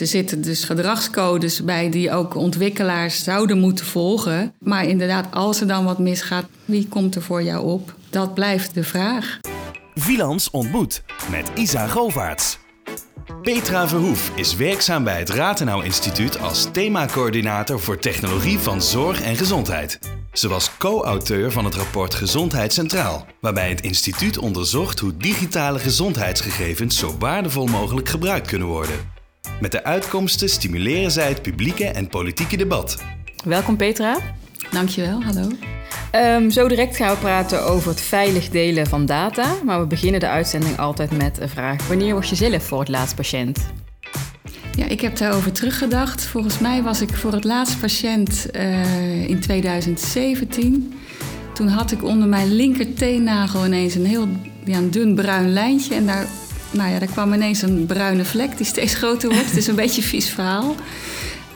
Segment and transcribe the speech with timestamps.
[0.00, 4.52] Er zitten dus gedragscodes bij die ook ontwikkelaars zouden moeten volgen.
[4.58, 7.94] Maar inderdaad, als er dan wat misgaat, wie komt er voor jou op?
[8.10, 9.38] Dat blijft de vraag.
[9.94, 12.58] Vilans ontmoet met Isa Govaerts.
[13.42, 19.36] Petra Verhoef is werkzaam bij het Ratenau Instituut als themacoördinator voor technologie van zorg en
[19.36, 19.98] gezondheid.
[20.32, 26.98] Ze was co-auteur van het rapport Gezondheid Centraal, waarbij het instituut onderzocht hoe digitale gezondheidsgegevens
[26.98, 29.13] zo waardevol mogelijk gebruikt kunnen worden.
[29.60, 33.02] Met de uitkomsten stimuleren zij het publieke en politieke debat.
[33.44, 34.18] Welkom Petra.
[34.70, 35.48] Dankjewel, hallo.
[36.12, 39.54] Um, zo direct gaan we praten over het veilig delen van data.
[39.64, 41.86] Maar we beginnen de uitzending altijd met een vraag.
[41.88, 43.58] Wanneer was je zelf voor het laatst patiënt?
[44.76, 46.24] Ja, ik heb daarover teruggedacht.
[46.24, 50.94] Volgens mij was ik voor het laatst patiënt uh, in 2017.
[51.54, 54.28] Toen had ik onder mijn linker teennagel ineens een heel
[54.64, 55.94] ja, een dun bruin lijntje.
[55.94, 56.26] En daar,
[56.74, 59.46] nou ja, daar kwam ineens een bruine vlek die steeds groter wordt.
[59.46, 60.74] Het is een beetje een vies verhaal.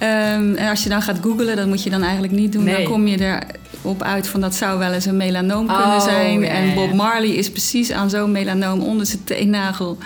[0.03, 2.65] Um, en als je dan gaat googlen, dat moet je dan eigenlijk niet doen.
[2.65, 3.41] Dan kom je
[3.83, 6.45] erop uit van dat zou wel eens een melanoom kunnen oh, zijn.
[6.45, 6.93] En Bob.
[6.93, 9.99] Marley is precies aan zo'n melanoom onder zijn teennagel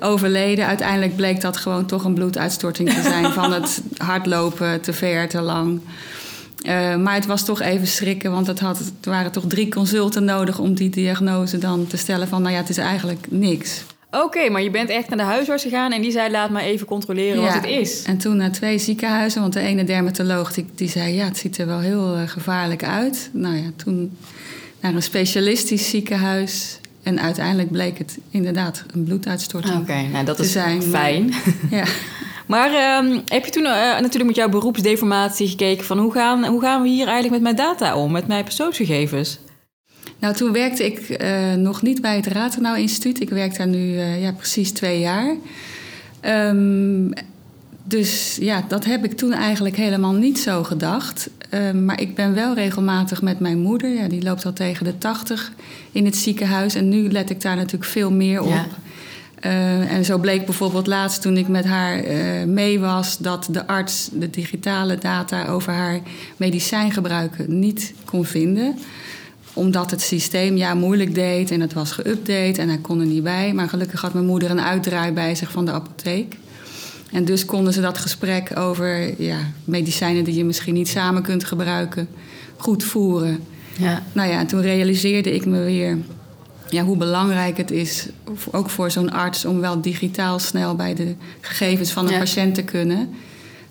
[0.00, 0.66] overleden.
[0.66, 5.40] Uiteindelijk bleek dat gewoon toch een bloeduitstorting te zijn van het hardlopen te ver, te
[5.40, 5.80] lang.
[6.62, 10.24] Uh, maar het was toch even schrikken, want het, had, het waren toch drie consulten
[10.24, 13.82] nodig om die diagnose dan te stellen van, nou ja, het is eigenlijk niks.
[14.10, 16.62] Oké, okay, maar je bent echt naar de huisarts gegaan en die zei: laat maar
[16.62, 17.44] even controleren ja.
[17.44, 18.02] wat het is.
[18.02, 21.58] En toen naar twee ziekenhuizen, want de ene dermatoloog die, die zei: ja, het ziet
[21.58, 23.30] er wel heel uh, gevaarlijk uit.
[23.32, 24.16] Nou ja, toen
[24.80, 26.80] naar een specialistisch ziekenhuis.
[27.02, 29.74] En uiteindelijk bleek het inderdaad een bloeduitstorting.
[29.74, 30.82] Oké, okay, nou dat is zijn.
[30.82, 31.34] fijn.
[31.70, 31.84] ja.
[32.46, 36.60] Maar um, heb je toen uh, natuurlijk met jouw beroepsdeformatie gekeken van hoe gaan, hoe
[36.60, 39.38] gaan we hier eigenlijk met mijn data om, met mijn persoonsgegevens?
[40.18, 43.20] Nou, toen werkte ik uh, nog niet bij het Ratenau Instituut.
[43.20, 45.34] Ik werk daar nu uh, ja, precies twee jaar.
[46.22, 47.12] Um,
[47.84, 51.30] dus ja, dat heb ik toen eigenlijk helemaal niet zo gedacht.
[51.54, 53.90] Um, maar ik ben wel regelmatig met mijn moeder.
[53.90, 55.52] Ja, die loopt al tegen de 80
[55.92, 56.74] in het ziekenhuis.
[56.74, 58.48] En nu let ik daar natuurlijk veel meer op.
[58.48, 58.66] Ja.
[59.44, 63.18] Uh, en zo bleek bijvoorbeeld laatst toen ik met haar uh, mee was...
[63.18, 66.00] dat de arts de digitale data over haar
[66.36, 68.78] medicijngebruiken niet kon vinden
[69.58, 73.22] omdat het systeem ja, moeilijk deed en het was geüpdate en hij kon er niet
[73.22, 73.52] bij.
[73.52, 76.36] Maar gelukkig had mijn moeder een uitdraai bij zich van de apotheek.
[77.12, 81.44] En dus konden ze dat gesprek over ja, medicijnen die je misschien niet samen kunt
[81.44, 82.08] gebruiken,
[82.56, 83.38] goed voeren.
[83.78, 84.02] Ja.
[84.12, 85.98] Nou ja, en toen realiseerde ik me weer
[86.70, 88.08] ja, hoe belangrijk het is,
[88.50, 92.18] ook voor zo'n arts, om wel digitaal snel bij de gegevens van een Ja.
[92.18, 93.08] patiënt te kunnen.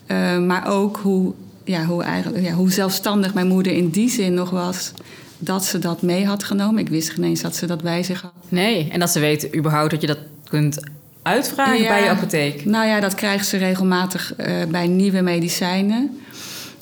[0.08, 1.34] Uh, maar ook hoe,
[1.64, 4.92] ja, hoe, eigenlijk, ja, hoe zelfstandig mijn moeder in die zin nog was
[5.38, 6.81] dat ze dat mee had genomen.
[6.81, 8.31] Ik wist geen eens dat ze dat bij zich had.
[8.50, 10.80] Nee, en dat ze weten überhaupt dat je dat kunt
[11.22, 11.88] uitvragen Ja.
[11.88, 12.66] bij je apotheek.
[12.66, 16.18] Nou ja, dat krijgt ze regelmatig uh, bij nieuwe medicijnen.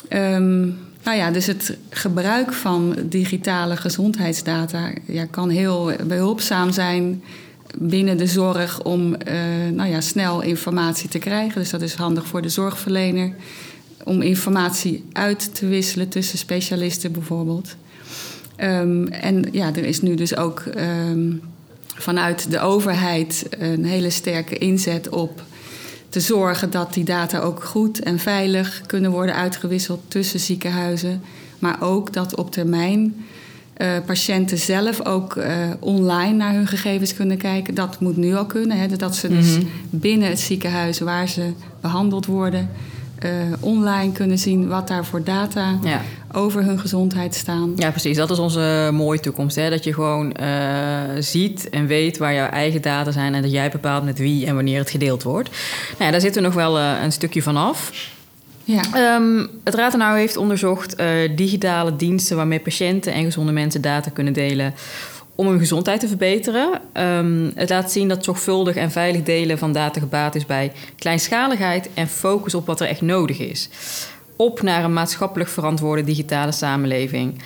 [0.10, 7.24] Um, nou ja, dus het gebruik van digitale gezondheidsdata ja, kan heel behulpzaam zijn
[7.78, 9.16] binnen de zorg om uh,
[9.74, 11.60] nou ja, snel informatie te krijgen.
[11.62, 13.34] Dus dat is handig voor de zorgverlener.
[14.04, 17.76] Om informatie uit te wisselen tussen specialisten bijvoorbeeld.
[18.64, 20.64] Um, en ja, er is nu dus ook
[21.10, 21.42] um,
[21.96, 25.44] vanuit de overheid een hele sterke inzet op
[26.10, 31.22] te zorgen dat die data ook goed en veilig kunnen worden uitgewisseld tussen ziekenhuizen.
[31.60, 33.26] Maar ook dat op termijn
[33.78, 35.46] uh, patiënten zelf ook uh,
[35.80, 37.76] online naar hun gegevens kunnen kijken.
[37.76, 38.78] Dat moet nu al kunnen.
[38.78, 39.66] Hè, dat ze dus Mhm.
[39.90, 41.52] binnen het ziekenhuis waar ze
[41.82, 42.70] behandeld worden,
[43.26, 46.02] uh, online kunnen zien wat daar voor data Ja.
[46.32, 47.74] over hun gezondheid staan.
[47.76, 48.18] ja, precies.
[48.18, 49.56] Dat is onze mooie toekomst.
[49.56, 49.70] Hè?
[49.70, 53.34] Dat je gewoon eh, ziet en weet waar jouw eigen data zijn...
[53.34, 55.50] en dat jij bepaalt met wie en wanneer het gedeeld wordt.
[55.92, 57.92] Nou ja, daar zitten we nog wel eh, een stukje van af.
[58.64, 58.82] Ja.
[58.94, 62.36] Ehm, het Ratenau heeft onderzocht eh, digitale diensten...
[62.38, 64.74] waarmee patiënten en gezonde mensen data kunnen delen
[65.36, 66.82] om hun gezondheid te verbeteren.
[66.94, 71.90] Um, het laat zien dat zorgvuldig en veilig delen van data gebaat is bij kleinschaligheid
[71.94, 73.70] en focus op wat er echt nodig is.
[74.36, 77.42] Op naar een maatschappelijk verantwoorde digitale samenleving.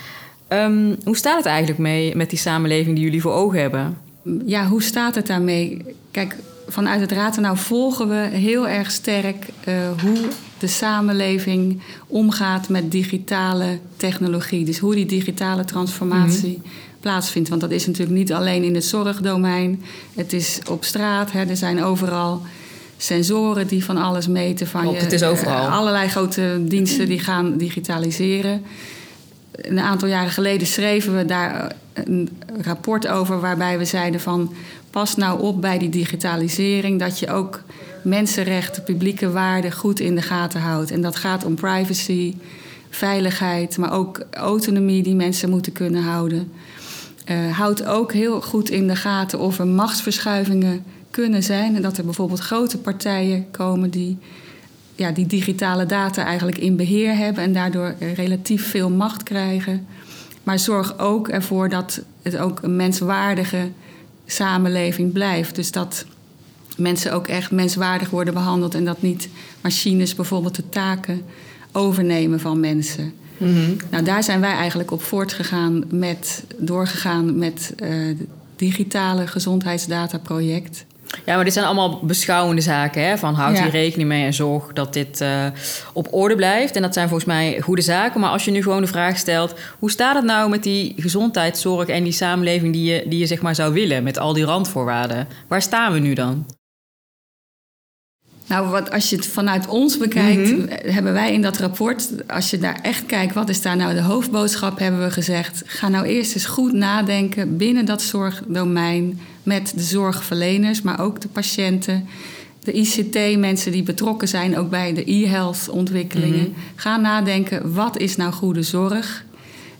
[0.49, 3.97] Um, hoe staat het eigenlijk mee met die samenleving die jullie voor ogen hebben?
[4.45, 5.81] Ja, hoe staat het daarmee?
[6.11, 6.35] Kijk,
[6.67, 10.27] vanuit het Ratenau volgen we heel erg sterk uh, hoe
[10.59, 14.65] de samenleving omgaat met digitale technologie.
[14.65, 16.71] Dus hoe die digitale transformatie mm -hmm.
[16.99, 17.49] Plaatsvindt.
[17.49, 19.83] Want dat is natuurlijk niet alleen in het zorgdomein.
[20.15, 21.31] Het is op straat.
[21.31, 22.41] Hè, er zijn overal
[22.97, 24.67] sensoren die van alles meten.
[24.67, 25.65] Van Klopt, je, het is overal.
[25.65, 28.63] Uh, allerlei grote diensten die gaan digitaliseren.
[29.51, 32.29] Een aantal jaren geleden schreven we daar een
[32.61, 34.53] rapport over waarbij we zeiden van
[34.91, 37.63] pas nou op bij die digitalisering dat je ook
[38.03, 40.91] mensenrechten, publieke waarden goed in de gaten houdt.
[40.91, 42.35] En dat gaat om privacy,
[42.89, 46.51] veiligheid, maar ook autonomie die mensen moeten kunnen houden.
[47.29, 51.75] Uh, houdt ook heel goed in de gaten of er machtsverschuivingen kunnen zijn.
[51.75, 54.17] En dat er bijvoorbeeld grote partijen komen die
[54.95, 59.87] ja, die digitale data eigenlijk in beheer hebben en daardoor relatief veel macht krijgen.
[60.43, 63.69] Maar zorg ook ervoor dat het ook een menswaardige
[64.25, 65.55] samenleving blijft.
[65.55, 66.05] Dus dat
[66.77, 69.29] mensen ook echt menswaardig worden behandeld en dat niet
[69.61, 71.21] machines bijvoorbeeld de taken
[71.71, 73.13] overnemen van mensen.
[73.39, 73.75] Mhm.
[73.89, 78.17] Nou, daar zijn wij eigenlijk op voortgegaan met, doorgegaan met uh, het
[78.55, 80.85] digitale gezondheidsdataproject.
[81.25, 83.03] Ja, maar dit zijn allemaal beschouwende zaken.
[83.03, 83.17] Hè?
[83.17, 85.45] Van houd hier rekening mee en zorg dat dit uh,
[85.93, 86.75] op orde blijft.
[86.75, 88.19] En dat zijn volgens mij goede zaken.
[88.19, 91.87] Maar als je nu gewoon de vraag stelt: hoe staat het nou met die gezondheidszorg
[91.87, 95.27] en die samenleving die je, die je zeg maar zou willen met al die randvoorwaarden?
[95.47, 96.45] Waar staan we nu dan?
[98.49, 100.91] Nou, wat, als je het vanuit ons bekijkt, mhm.
[100.91, 104.01] hebben wij in dat rapport, als je daar echt kijkt, wat is daar nou de
[104.01, 109.83] hoofdboodschap, hebben we gezegd: ga nou eerst eens goed nadenken binnen dat zorgdomein met de
[109.83, 112.07] zorgverleners, maar ook de patiënten,
[112.63, 116.49] de ICT-mensen die betrokken zijn, ook bij de e-health ontwikkelingen.
[116.49, 116.59] Mhm.
[116.75, 119.25] Ga nadenken: wat is nou goede zorg?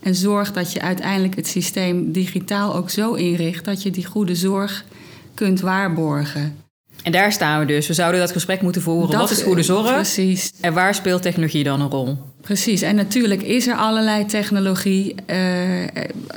[0.02, 4.34] En zorg dat je uiteindelijk het systeem digitaal ook zo inricht dat je die goede
[4.34, 4.84] zorg
[5.34, 6.68] kunt waarborgen.
[7.02, 7.86] En daar staan we dus.
[7.86, 9.18] We zouden dat gesprek moeten voeren.
[9.18, 9.92] Wat is goede zorg?
[9.94, 10.52] Precies.
[10.60, 12.18] En waar speelt technologie dan een rol?
[12.40, 12.82] Precies.
[12.82, 15.14] En natuurlijk is er allerlei technologie.
[15.26, 15.82] Uh,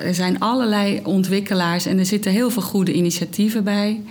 [0.06, 4.02] er zijn allerlei ontwikkelaars en er zitten heel veel goede initiatieven bij.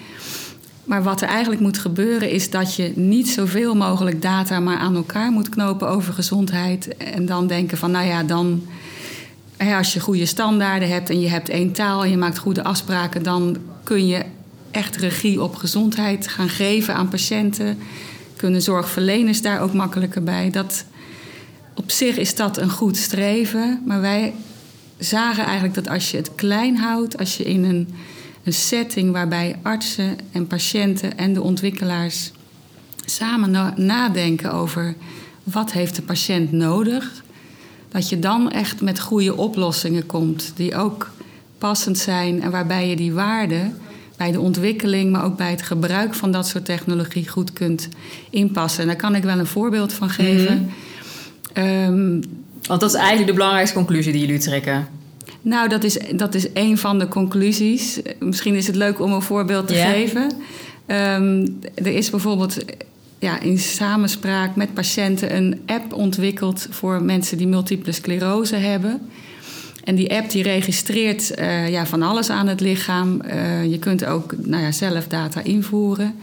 [0.85, 4.97] Maar wat er eigenlijk moet gebeuren is dat je niet zoveel mogelijk data maar aan
[4.97, 6.97] elkaar moet knopen over gezondheid.
[6.97, 8.63] En dan denken van, nou ja, dan
[9.77, 13.23] als je goede standaarden hebt en je hebt één taal en je maakt goede afspraken,
[13.23, 14.23] dan kun je
[14.73, 17.79] echt regie op gezondheid gaan geven aan patiënten.
[18.37, 20.51] Kunnen zorgverleners daar ook makkelijker bij?
[20.51, 20.85] Dat,
[21.75, 24.35] op zich is dat een goed streven, maar wij
[24.99, 27.89] zagen eigenlijk dat als je het klein houdt, als je in een,
[28.45, 32.33] een setting waarbij artsen en patiënten en de ontwikkelaars
[33.05, 34.95] samen nadenken over
[35.43, 37.23] wat heeft de patiënt nodig,
[37.89, 41.11] dat je dan echt met goede oplossingen komt die ook
[41.59, 43.77] passend zijn en waarbij je die waarden
[44.17, 47.89] bij de ontwikkeling, maar ook bij het gebruik van dat soort technologie goed kunt
[48.31, 48.81] inpassen.
[48.81, 50.71] En daar kan ik wel een voorbeeld van geven.
[51.55, 52.21] Mm
[52.67, 54.89] Want dat is eigenlijk de belangrijkste conclusie die jullie trekken.
[55.43, 58.01] Nou, dat is, dat is een van de conclusies.
[58.19, 60.33] Misschien is het leuk om een voorbeeld te geven.
[60.87, 62.57] Ehm, er is bijvoorbeeld
[63.19, 69.01] ja, in samenspraak met patiënten een app ontwikkeld voor mensen die multiple sclerose hebben.
[69.85, 73.21] En die app die registreert uh, ja, van alles aan het lichaam.
[73.27, 76.15] Uh, je kunt ook nou ja, zelf data invoeren.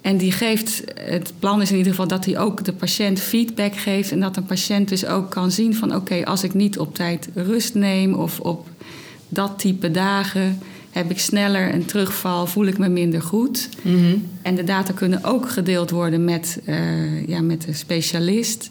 [0.00, 3.76] En die geeft, het plan is in ieder geval dat hij ook de patiënt feedback
[3.76, 4.12] geeft.
[4.12, 7.28] En dat een patiënt dus ook kan zien van oké, als ik niet op tijd
[7.34, 8.68] rust neem of op
[9.28, 10.58] dat type dagen
[10.90, 13.68] heb ik sneller een terugval, voel ik me minder goed.
[13.82, 14.28] Mm -hmm.
[14.42, 18.70] En de data kunnen ook gedeeld worden met, uh, ja, met de specialist.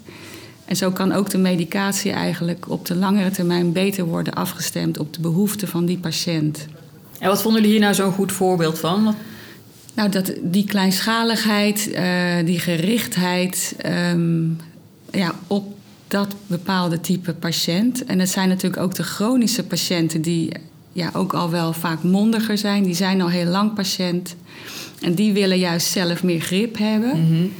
[0.68, 5.14] En zo kan ook de medicatie eigenlijk op de langere termijn beter worden afgestemd op
[5.14, 6.68] de behoeften van die patiënt.
[7.20, 9.16] En wat vonden jullie hier nou zo'n goed voorbeeld van?
[9.94, 13.76] Nou, dat, die kleinschaligheid, uh, die gerichtheid
[14.12, 14.58] um,
[15.12, 15.76] ja, op
[16.08, 18.06] dat bepaalde type patiënt.
[18.06, 20.52] En het zijn natuurlijk ook de chronische patiënten die
[20.92, 22.84] ja, ook al wel vaak mondiger zijn.
[22.84, 24.36] Die zijn al heel lang patiënt.
[25.02, 27.10] En die willen juist zelf meer grip hebben.
[27.10, 27.52] Mm -hmm.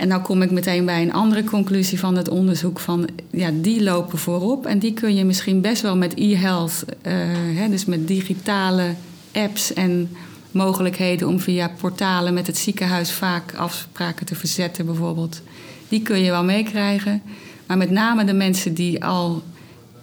[0.00, 3.82] En nou kom ik meteen bij een andere conclusie van het onderzoek: van ja, die
[3.82, 4.66] lopen voorop.
[4.66, 8.94] En die kun je misschien best wel met e-health, uh, dus met digitale
[9.32, 10.10] apps en
[10.50, 15.42] mogelijkheden om via portalen met het ziekenhuis vaak afspraken te verzetten, bijvoorbeeld.
[15.88, 17.22] Die kun je wel meekrijgen.
[17.66, 19.42] Maar met name de mensen die al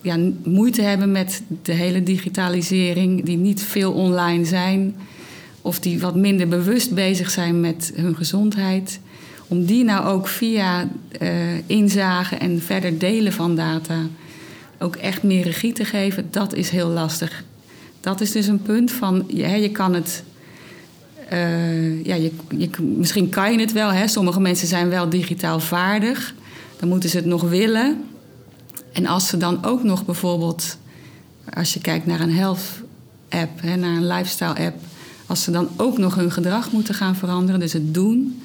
[0.01, 4.95] ja, moeite hebben met de hele digitalisering, die niet veel online zijn,
[5.61, 8.99] of die wat minder bewust bezig zijn met hun gezondheid
[9.47, 10.87] om die nou ook via
[11.21, 11.29] uh,
[11.65, 13.95] inzagen en verder delen van data
[14.79, 17.43] ook echt meer regie te geven, dat is heel lastig.
[17.99, 20.23] Dat is dus een punt van, je, je kan het.
[21.33, 23.91] Uh, ja, je, je, misschien kan je het wel.
[23.91, 24.07] Hè?
[24.07, 26.33] Sommige mensen zijn wel digitaal vaardig.
[26.79, 28.03] Dan moeten ze het nog willen.
[28.91, 30.77] En als ze dan ook nog bijvoorbeeld,
[31.53, 32.63] als je kijkt naar een health
[33.29, 34.75] app, naar een lifestyle app,
[35.25, 38.41] als ze dan ook nog hun gedrag moeten gaan veranderen, dus het doen,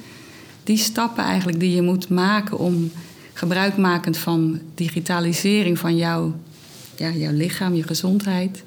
[0.64, 2.92] die stappen eigenlijk die je moet maken om
[3.32, 6.34] gebruikmakend van digitalisering van jouw,
[6.96, 8.62] ja, jouw lichaam, je gezondheid,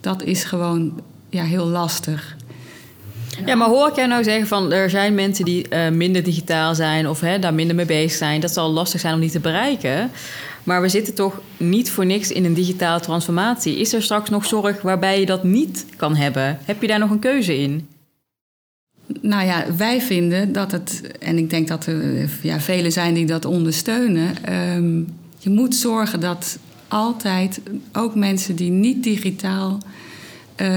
[0.00, 2.36] dat is gewoon ja, heel lastig.
[3.46, 6.74] Ja, maar hoor ik jij nou zeggen van er zijn mensen die uh, minder digitaal
[6.74, 8.40] zijn of hè, daar minder mee bezig zijn.
[8.40, 10.10] Dat zal lastig zijn om die te bereiken.
[10.62, 13.78] Maar we zitten toch niet voor niks in een digitale transformatie.
[13.78, 16.58] Is er straks nog zorg waarbij je dat niet kan hebben?
[16.64, 17.88] Heb je daar nog een keuze in?
[19.20, 23.26] Nou ja, wij vinden dat het, en ik denk dat er ja, velen zijn die
[23.26, 24.52] dat ondersteunen.
[24.76, 25.06] Um,
[25.38, 27.60] je moet zorgen dat altijd
[27.92, 29.78] ook mensen die niet digitaal
[30.56, 30.68] uh,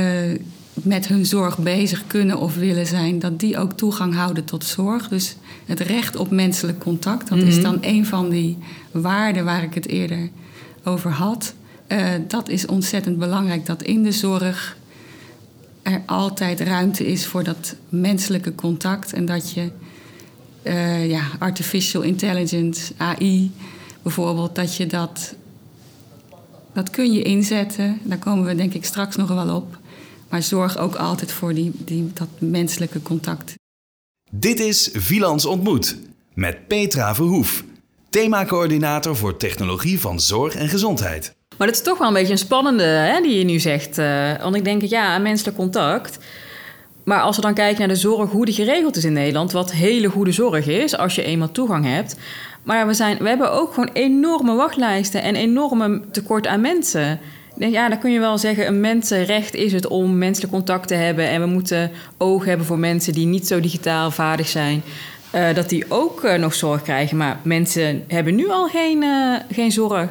[0.73, 5.07] met hun zorg bezig kunnen of willen zijn, dat die ook toegang houden tot zorg.
[5.07, 5.35] Dus
[5.65, 7.63] het recht op menselijk contact, dat is mhm.
[7.63, 8.57] dan een van die
[8.91, 10.29] waarden waar ik het eerder
[10.83, 11.53] over had.
[11.87, 14.77] Uh, dat is ontzettend belangrijk dat in de zorg
[15.81, 19.71] er altijd ruimte is voor dat menselijke contact en dat je
[20.63, 23.51] uh, ja, artificial intelligence, AI
[24.01, 25.35] bijvoorbeeld, dat je dat,
[26.73, 27.99] dat kun je inzetten.
[28.03, 29.79] Daar komen we denk ik straks nog wel op.
[30.29, 33.53] Maar zorg ook altijd voor die, die, dat menselijke contact.
[34.31, 35.97] Dit is Vilans Ontmoet
[36.33, 37.63] met Petra Verhoef,
[38.09, 41.35] themacoördinator voor technologie van zorg en gezondheid.
[41.61, 43.97] Maar dat is toch wel een beetje een spannende hè, die je nu zegt.
[43.97, 46.17] Uh, want ik denk, ja, menselijk contact.
[47.03, 49.71] Maar als we dan kijken naar de zorg, hoe die geregeld is in Nederland, wat
[49.71, 52.15] hele goede zorg is als je eenmaal toegang hebt.
[52.63, 57.19] Maar we, zijn, we hebben ook gewoon enorme wachtlijsten en enorme tekort aan mensen
[57.55, 61.27] ja, dan kun je wel zeggen, een mensenrecht is het om menselijk contact te hebben.
[61.27, 64.83] En we moeten oog hebben voor mensen die niet zo digitaal vaardig zijn.
[65.35, 67.17] Uh, dat die ook uh, nog zorg krijgen.
[67.17, 69.03] Maar mensen hebben nu al geen,
[69.51, 70.09] geen zorg.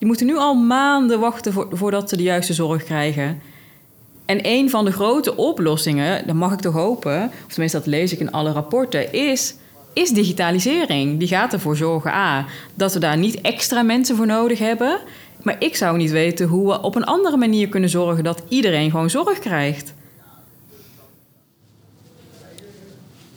[0.00, 3.40] Die moeten nu al maanden wachten voor, voordat ze de juiste zorg krijgen.
[4.24, 8.12] En een van de grote oplossingen, dat mag ik toch hopen, of tenminste dat lees
[8.12, 9.54] ik in alle rapporten, is,
[9.92, 11.18] is digitalisering.
[11.18, 14.98] Die gaat ervoor zorgen, A, dat we daar niet extra mensen voor nodig hebben.
[15.42, 18.90] Maar ik zou niet weten hoe we op een andere manier kunnen zorgen dat iedereen
[18.90, 19.94] gewoon zorg krijgt.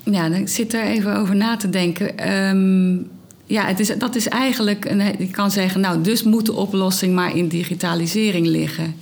[0.04, 2.34] Ja, dan zit er even over na te denken.
[2.34, 3.10] Um,
[3.46, 7.16] ja, het is, dat is eigenlijk, een, je kan zeggen, nou, dus moet de oplossing
[7.16, 8.96] maar in digitalisering liggen.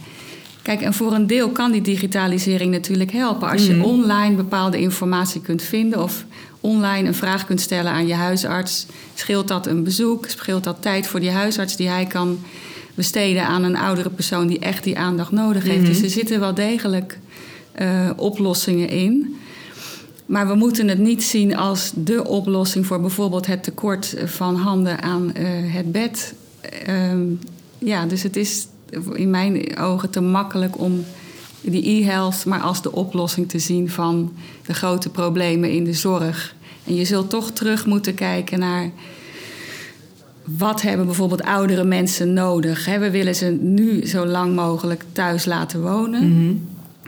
[0.62, 3.50] Kijk, en voor een deel kan die digitalisering natuurlijk helpen.
[3.50, 3.86] Als je mhm.
[3.86, 6.26] online bepaalde informatie kunt vinden of
[6.60, 11.08] online een vraag kunt stellen aan je huisarts, scheelt dat een bezoek, scheelt dat tijd
[11.08, 12.40] voor die huisarts die hij kan
[12.94, 15.86] besteden aan een oudere persoon die echt die aandacht nodig heeft.
[15.86, 16.06] Dus mhm.
[16.06, 17.20] er zitten wel degelijk
[17.82, 19.36] uh, oplossingen in.
[20.32, 25.02] Maar we moeten het niet zien als de oplossing voor bijvoorbeeld het tekort van handen
[25.02, 26.34] aan uh, het bed.
[26.88, 27.12] Uh,
[27.78, 28.68] ja, dus het is
[29.14, 31.06] in mijn ogen te makkelijk om
[31.62, 34.34] die e-health maar als de oplossing te zien van
[34.66, 36.56] de grote problemen in de zorg.
[36.84, 38.92] En je zult toch terug moeten kijken naar
[40.44, 42.86] wat hebben bijvoorbeeld oudere mensen nodig?
[42.86, 46.30] We willen ze nu zo lang mogelijk thuis laten wonen.
[46.30, 46.54] Mhm.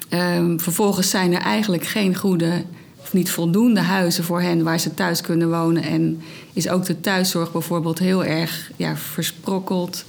[0.10, 2.64] Ehm, vervolgens zijn er eigenlijk geen goede
[3.14, 5.84] of niet voldoende huizen voor hen waar ze thuis kunnen wonen.
[5.84, 6.22] En
[6.54, 10.06] is ook de thuiszorg bijvoorbeeld heel erg ja, versprokkeld.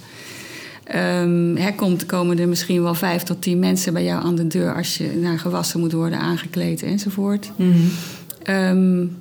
[1.21, 4.75] Um, komt, komen er misschien wel vijf tot tien mensen bij jou aan de deur
[4.75, 7.51] als je naar gewassen moet worden aangekleed enzovoort.
[7.57, 7.91] Mm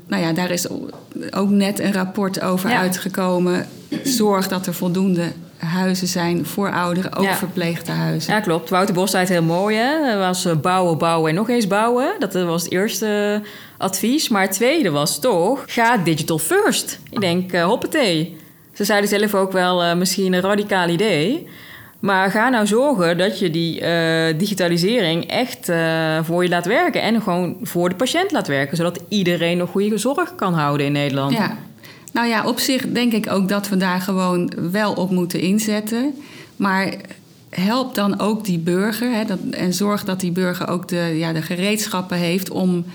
[0.07, 0.67] nou ja, daar is
[1.31, 3.67] ook net een rapport over uitgekomen
[4.03, 5.31] zorg dat er voldoende
[5.65, 8.33] huizen zijn voor ouderen, ook verpleegde huizen.
[8.33, 8.69] Ja, klopt.
[8.69, 9.77] Wouter Bos zei het heel mooi.
[9.77, 10.09] Hè?
[10.09, 12.15] Dat was eh, bouwen, bouwen en nog eens bouwen.
[12.19, 13.41] Dat was het eerste
[13.77, 14.29] advies.
[14.29, 16.99] Maar het tweede was toch, ga digital first.
[17.09, 18.37] Ik denk, uh, hoppatee.
[18.73, 21.47] Ze zeiden zelf ook wel uh, misschien een radicaal idee.
[21.99, 27.01] Maar ga nou zorgen dat je die uh, digitalisering echt uh, voor je laat werken.
[27.01, 28.77] En gewoon voor de patiënt laat werken.
[28.77, 31.33] Zodat iedereen nog goede zorg kan houden in Nederland.
[31.33, 31.57] Ja,
[32.13, 36.13] nou ja, op zich denk ik ook dat we daar gewoon wel op moeten inzetten.
[36.55, 36.93] Maar
[37.49, 41.33] help dan ook die burger hè, dat, en zorg dat die burger ook de, ja,
[41.33, 42.85] de gereedschappen heeft om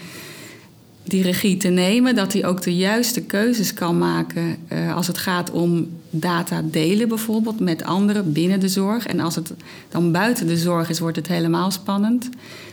[1.04, 2.14] die regie te nemen.
[2.14, 7.08] Dat hij ook de juiste keuzes kan maken uh, als het gaat om data delen
[7.08, 9.06] bijvoorbeeld met anderen binnen de zorg.
[9.06, 9.52] En als het
[9.88, 12.28] dan buiten de zorg is, wordt het helemaal spannend.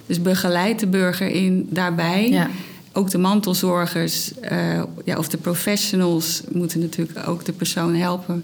[0.06, 2.30] Dus begeleid de burger in daarbij.
[2.30, 2.50] Ja
[2.96, 8.44] ook de mantelzorgers uh, ja, of de professionals moeten natuurlijk ook de persoon helpen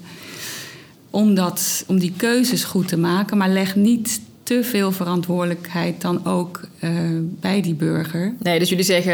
[1.10, 3.38] om, dat, om die keuzes goed te maken.
[3.38, 6.89] Maar leg niet te veel verantwoordelijkheid dan ook uh,
[7.22, 8.34] bij die burger.
[8.39, 9.13] Nee, dus jullie zeggen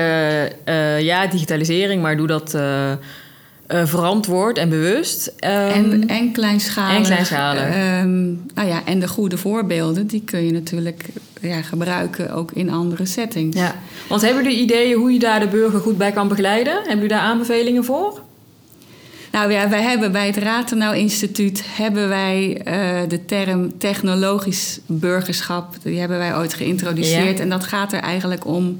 [0.65, 2.91] uh, ja, digitalisering, maar doe dat uh,
[3.67, 5.27] verantwoord en bewust.
[5.27, 6.97] Um, en, en kleinschalig.
[6.97, 8.01] En kleinschalig.
[8.01, 11.05] Um, nou ja, en de goede voorbeelden, die kun je natuurlijk
[11.41, 13.57] ja, gebruiken ook in andere settings.
[13.57, 13.75] Ja.
[14.07, 16.73] Want hebben jullie ideeën hoe je daar de burger goed bij kan begeleiden?
[16.73, 18.21] Hebben jullie daar aanbevelingen voor?
[19.31, 25.75] Nou ja, wij hebben bij het Ratenau Instituut hebben wij uh, de term technologisch burgerschap,
[25.83, 27.39] die hebben wij ooit geïntroduceerd.
[27.39, 28.79] En dat gaat er eigenlijk om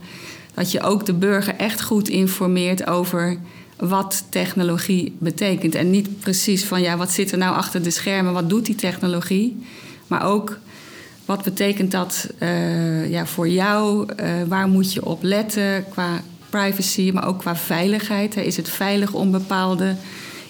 [0.54, 3.38] dat je ook de burger echt goed informeert over
[3.78, 5.76] wat technologie betekent.
[5.76, 8.76] En niet precies van ja, wat zit er nou achter de schermen, wat doet die
[8.76, 9.64] technologie?
[10.08, 10.58] Maar ook
[11.28, 14.08] wat betekent dat uh, ja, voor jou?
[14.20, 18.36] Uh, waar moet je op letten qua privacy, maar ook qua veiligheid?
[18.38, 19.96] Is het veilig om bepaalde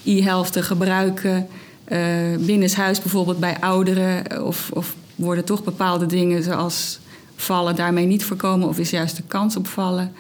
[0.04, 1.48] e-health te gebruiken?
[1.88, 2.00] Uh,
[2.40, 4.46] binnenshuis bijvoorbeeld bij ouderen?
[4.46, 7.00] Of, of worden toch bepaalde dingen zoals
[7.36, 8.68] vallen daarmee niet voorkomen?
[8.68, 10.14] Of is juist de kans op vallen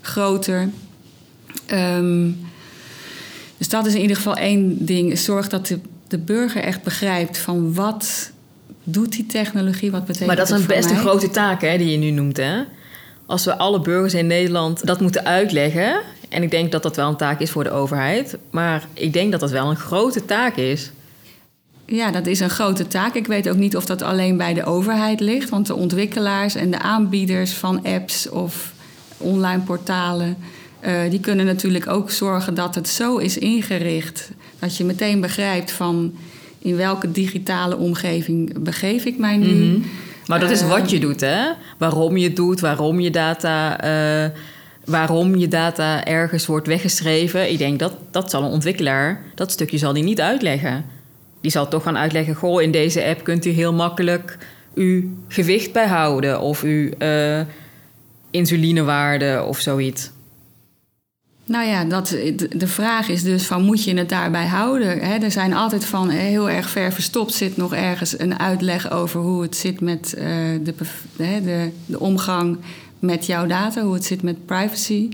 [0.00, 0.68] groter?
[1.72, 2.40] Um,
[3.58, 5.18] dus dat is in ieder geval één ding.
[5.18, 5.78] Zorg dat de,
[6.08, 8.31] de burger echt begrijpt van wat
[8.84, 11.90] doet die technologie, wat betekent Maar dat is een best een grote taak hè, die
[11.90, 12.36] je nu noemt.
[12.36, 12.62] Hè?
[13.26, 16.00] Als we alle burgers in Nederland dat moeten uitleggen...
[16.28, 18.36] en ik denk dat dat wel een taak is voor de overheid...
[18.50, 20.90] maar ik denk dat dat wel een grote taak is...
[21.86, 23.14] Ja, dat is een grote taak.
[23.14, 25.48] Ik weet ook niet of dat alleen bij de overheid ligt.
[25.48, 28.72] Want de ontwikkelaars en de aanbieders van apps of
[29.16, 30.36] online portalen,
[30.86, 35.70] uh, die kunnen natuurlijk ook zorgen dat het zo is ingericht dat je meteen begrijpt
[35.70, 36.14] van
[36.62, 39.52] in welke digitale omgeving begeef ik mij nu.
[39.52, 39.84] Mm -hmm.
[40.26, 41.52] Maar dat is wat je doet, hè?
[41.78, 43.84] Waarom je het doet, waarom je data,
[44.24, 44.30] uh,
[44.84, 47.50] waarom je data ergens wordt weggeschreven.
[47.50, 50.84] Ik denk dat dat zal een ontwikkelaar, dat stukje zal die niet uitleggen.
[51.40, 54.38] Die zal toch gaan uitleggen: goh, in deze app kunt u heel makkelijk
[54.74, 57.40] uw gewicht bijhouden of uw uh,
[58.30, 60.10] insulinewaarde of zoiets.
[61.44, 62.08] Nou ja, dat,
[62.50, 65.00] de vraag is dus van moet je het daarbij houden?
[65.00, 69.42] Er zijn altijd van heel erg ver verstopt zit nog ergens een uitleg over hoe
[69.42, 70.24] het zit met uh,
[70.64, 70.74] de,
[71.16, 72.58] de, de, omgang
[72.98, 75.08] met jouw data, hoe het zit met privacy.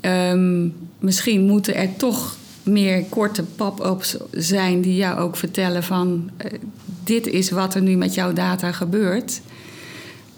[0.00, 6.58] Um, misschien moeten er toch meer korte pop-ups zijn die jou ook vertellen van uh,
[7.04, 9.40] dit is wat er nu met jouw data gebeurt.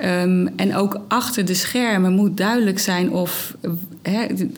[0.05, 3.55] Um, en ook achter de schermen moet duidelijk zijn of.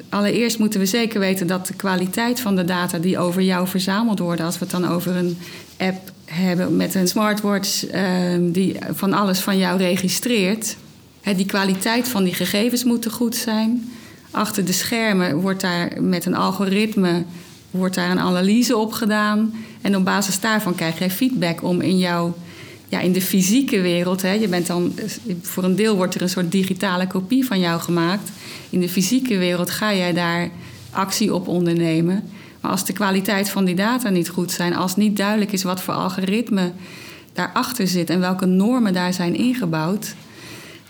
[0.08, 4.18] Allereerst moeten we zeker weten dat de kwaliteit van de data die over jou verzameld
[4.18, 5.38] worden, als we het dan over een
[5.76, 10.76] app hebben met een smartwatch um, die van alles van jou registreert,
[11.36, 13.92] die kwaliteit van die gegevens moet goed zijn.
[14.30, 17.24] Achter de schermen wordt daar met een algoritme
[17.70, 19.54] wordt daar een analyse op gedaan.
[19.80, 22.34] En op basis daarvan krijg je feedback om in jouw
[22.88, 24.94] ja, in de fysieke wereld, hè, je bent dan,
[25.42, 28.30] voor een deel wordt er een soort digitale kopie van jou gemaakt.
[28.70, 30.50] In de fysieke wereld ga jij daar
[30.90, 32.22] actie op ondernemen.
[32.60, 35.80] Maar als de kwaliteit van die data niet goed zijn, als niet duidelijk is wat
[35.80, 36.72] voor algoritme
[37.32, 40.14] daarachter zit en welke normen daar zijn ingebouwd.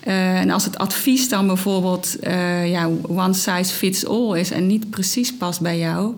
[0.06, 4.66] Uh, en als het advies dan bijvoorbeeld uh, ja, one size fits all is en
[4.66, 6.14] niet precies past bij jou,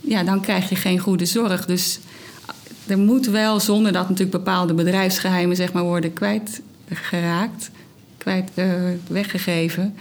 [0.00, 1.66] ja, dan krijg je geen goede zorg.
[1.66, 1.98] Dus
[2.90, 7.70] er moet wel, zonder dat natuurlijk bepaalde bedrijfsgeheimen zeg maar, worden kwijtgeraakt,
[8.18, 8.64] kwijt, uh,
[9.08, 9.94] weggegeven,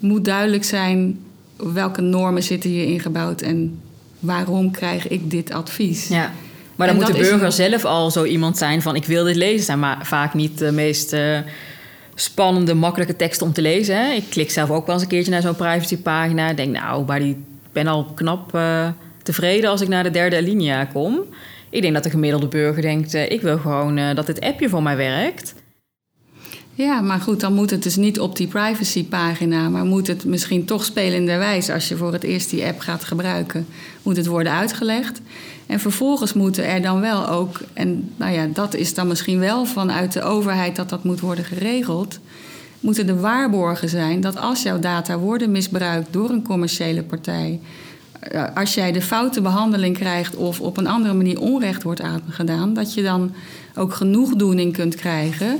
[0.00, 1.18] moet duidelijk zijn
[1.56, 3.80] welke normen zitten hier ingebouwd en
[4.18, 6.08] waarom krijg ik dit advies.
[6.08, 6.32] Ja.
[6.76, 9.36] Maar dan en moet de burger zelf al zo iemand zijn van ik wil dit
[9.36, 9.64] lezen.
[9.64, 11.38] zijn maar vaak niet de meest uh,
[12.14, 13.96] spannende, makkelijke teksten om te lezen.
[13.96, 14.12] Hè?
[14.12, 16.50] Ik klik zelf ook wel eens een keertje naar zo'n privacypagina.
[16.50, 18.88] Ik denk nou, maar die ben al knap uh,
[19.22, 21.20] tevreden als ik naar de derde alinea kom.
[21.74, 24.68] Ik denk dat de gemiddelde burger denkt: uh, ik wil gewoon uh, dat dit appje
[24.68, 25.54] voor mij werkt.
[26.74, 30.64] Ja, maar goed, dan moet het dus niet op die privacypagina, maar moet het misschien
[30.64, 33.66] toch spelenderwijs, als je voor het eerst die app gaat gebruiken,
[34.02, 35.20] moet het worden uitgelegd.
[35.66, 39.64] En vervolgens moeten er dan wel ook, en nou ja, dat is dan misschien wel
[39.64, 42.18] vanuit de overheid dat dat moet worden geregeld,
[42.80, 47.60] moeten er waarborgen zijn dat als jouw data worden misbruikt door een commerciële partij,
[48.54, 52.94] als jij de foute behandeling krijgt of op een andere manier onrecht wordt aangedaan, dat
[52.94, 53.34] je dan
[53.74, 55.58] ook genoegdoening kunt krijgen.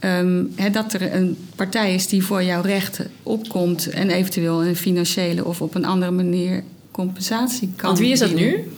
[0.00, 5.44] Um, dat er een partij is die voor jouw recht opkomt en eventueel een financiële
[5.44, 7.86] of op een andere manier compensatie kan.
[7.86, 8.70] Want wie is dat nu?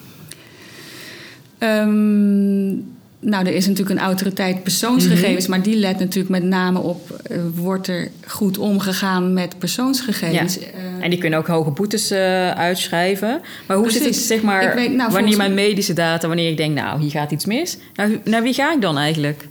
[1.58, 2.84] Um,
[3.20, 5.50] nou, er is natuurlijk een autoriteit persoonsgegevens, mhm.
[5.50, 10.54] maar die let natuurlijk met name op: uh, wordt er goed omgegaan met persoonsgegevens?
[10.54, 10.60] Ja.
[11.00, 13.40] En die kunnen ook hoge boetes uh, uitschrijven.
[13.66, 14.02] Maar hoe precies.
[14.02, 17.10] zit het, zeg maar, weet, nou, wanneer mijn medische data, wanneer ik denk, nou, hier
[17.10, 19.48] gaat iets mis, nou, naar wie ga ik dan eigenlijk?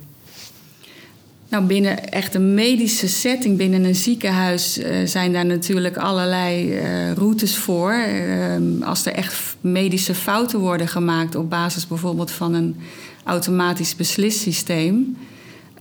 [1.50, 7.12] Nou, binnen echt een medische setting, binnen een ziekenhuis, uh, zijn daar natuurlijk allerlei uh,
[7.12, 7.92] routes voor.
[7.92, 12.76] Uh, als er echt medische fouten worden gemaakt op basis bijvoorbeeld van een
[13.24, 15.16] automatisch beslissysteem.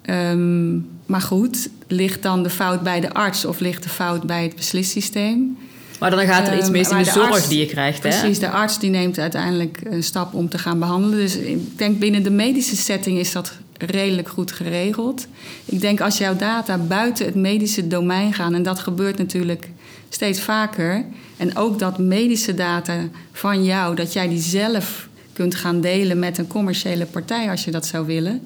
[0.05, 4.43] Um, maar goed, ligt dan de fout bij de arts of ligt de fout bij
[4.43, 5.57] het beslissysteem?
[5.99, 8.03] Maar dan gaat er iets mis in de, de zorg arts, die je krijgt.
[8.03, 8.09] Hè?
[8.09, 11.17] Precies, de arts die neemt uiteindelijk een stap om te gaan behandelen.
[11.17, 15.27] Dus ik denk binnen de medische setting is dat redelijk goed geregeld.
[15.65, 19.69] Ik denk als jouw data buiten het medische domein gaan, en dat gebeurt natuurlijk
[20.09, 21.05] steeds vaker,
[21.37, 22.95] en ook dat medische data
[23.31, 27.71] van jou, dat jij die zelf kunt gaan delen met een commerciële partij als je
[27.71, 28.41] dat zou willen.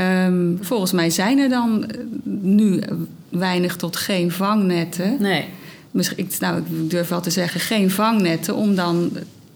[0.00, 1.86] Um, volgens mij zijn er dan
[2.24, 2.80] nu
[3.28, 5.16] weinig tot geen vangnetten.
[5.18, 5.44] Nee.
[5.90, 9.10] Misschien, nou, ik durf wel te zeggen, geen vangnetten om dan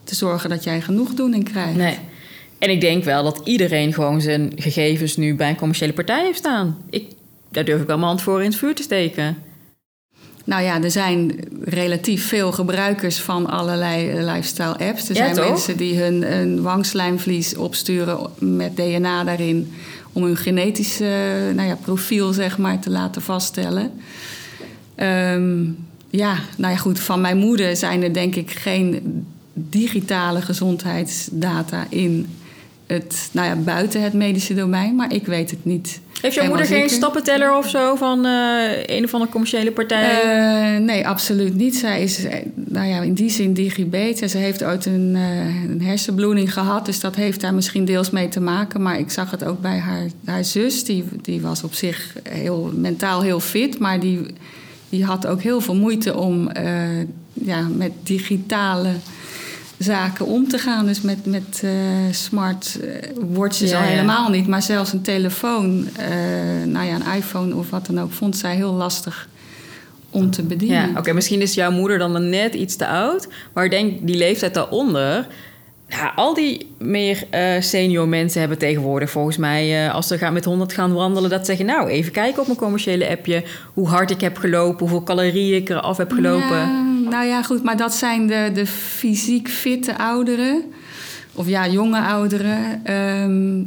[0.04, 1.76] te zorgen dat jij genoegdoening krijgt.
[1.76, 1.98] Nee.
[2.58, 6.38] En ik denk wel dat iedereen gewoon zijn gegevens nu bij een commerciële partij heeft
[6.38, 6.76] staan.
[6.90, 7.06] Ik,
[7.50, 9.36] daar durf ik wel mijn hand voor in het vuur te steken.
[10.44, 15.08] Nou ja, er zijn relatief veel gebruikers van allerlei eh, lifestyle apps.
[15.08, 15.48] Er Ja, zijn toch?
[15.48, 19.72] mensen die hun, hun wangslijmvlies opsturen met DNA daarin
[20.14, 21.04] om hun genetische
[21.54, 23.92] nou ja, profiel zeg maar, te laten vaststellen.
[24.94, 25.62] Ehm,
[26.10, 27.00] ja, nou ja, goed.
[27.00, 29.02] Van mijn moeder zijn er denk ik geen
[29.52, 32.26] digitale gezondheidsdata in
[32.94, 36.00] het, nou ja, buiten het medische domein, maar ik weet het niet.
[36.24, 40.22] Heeft jouw moeder geen stappenteller of zo van eh, een of andere commerciële partij?
[40.22, 41.76] Eh, nee, absoluut niet.
[41.76, 44.30] Zij is eh, nou ja, in die zin digibet.
[44.30, 48.28] Ze heeft ooit een, eh, een hersenbloeding gehad, dus dat heeft daar misschien deels mee
[48.28, 48.82] te maken.
[48.82, 50.84] Maar ik zag het ook bij haar, haar zus.
[50.84, 54.20] Die, die was op zich heel, mentaal heel fit, maar die,
[54.88, 56.50] die had ook heel veel moeite om
[57.32, 58.90] ja, met digitale
[59.78, 60.86] zaken om te gaan.
[60.86, 61.70] Dus met, met eh,
[62.10, 63.88] smart eh, watches Ja, al ja.
[63.88, 64.46] helemaal niet.
[64.46, 66.06] Maar zelfs een telefoon, eh,
[66.66, 68.12] nou ja, een iPhone of wat dan ook...
[68.12, 69.28] vond zij heel lastig
[70.10, 70.90] om te bedienen.
[70.90, 73.28] Ja, oké, misschien is jouw moeder dan net iets te oud.
[73.52, 75.26] Maar ik denk die leeftijd daaronder.
[75.88, 80.44] Ja, al die meer eh, senior mensen hebben tegenwoordig volgens mij, als ze gaan met
[80.44, 84.20] 100 gaan wandelen, dat zeggen: Nou, even kijken op mijn commerciële appje hoe hard ik
[84.20, 86.56] heb gelopen, hoeveel calorieën ik eraf heb gelopen.
[86.56, 90.62] Ja, nou ja, goed, maar dat zijn de, de fysiek fitte ouderen.
[91.32, 92.84] Of ja, jonge ouderen.
[92.84, 93.64] Ehm,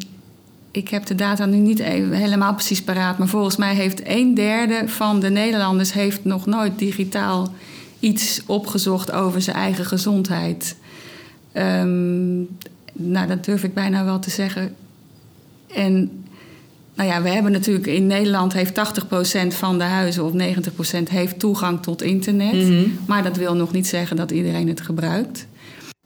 [0.71, 3.17] ik heb de data nu niet even helemaal precies paraat.
[3.17, 5.93] Maar volgens mij heeft een derde van de Nederlanders...
[5.93, 7.53] heeft nog nooit digitaal
[7.99, 10.75] iets opgezocht over zijn eigen gezondheid.
[11.51, 12.37] Ehm,
[12.93, 14.75] nou, dat durf ik bijna wel te zeggen.
[15.73, 16.25] En
[16.97, 21.39] nou ja, we hebben natuurlijk in Nederland heeft 80% van de huizen of 90% heeft
[21.39, 22.53] toegang tot internet.
[22.53, 22.83] Mhm.
[23.07, 25.47] Maar dat wil nog niet zeggen dat iedereen het gebruikt.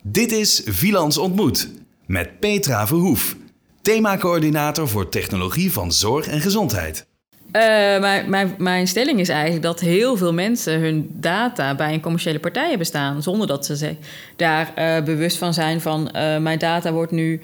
[0.03, 1.69] Dit is Vilans Ontmoet
[2.05, 3.35] met Petra Verhoef,
[3.81, 7.05] themacoördinator voor technologie van zorg en gezondheid.
[7.51, 7.61] Eh,
[7.99, 12.39] mijn, mijn, mijn stelling is eigenlijk dat heel veel mensen hun data bij een commerciële
[12.39, 13.23] partij hebben staan.
[13.23, 13.95] Zonder dat ze zich
[14.35, 17.41] daar eh, bewust van zijn van eh, mijn data wordt nu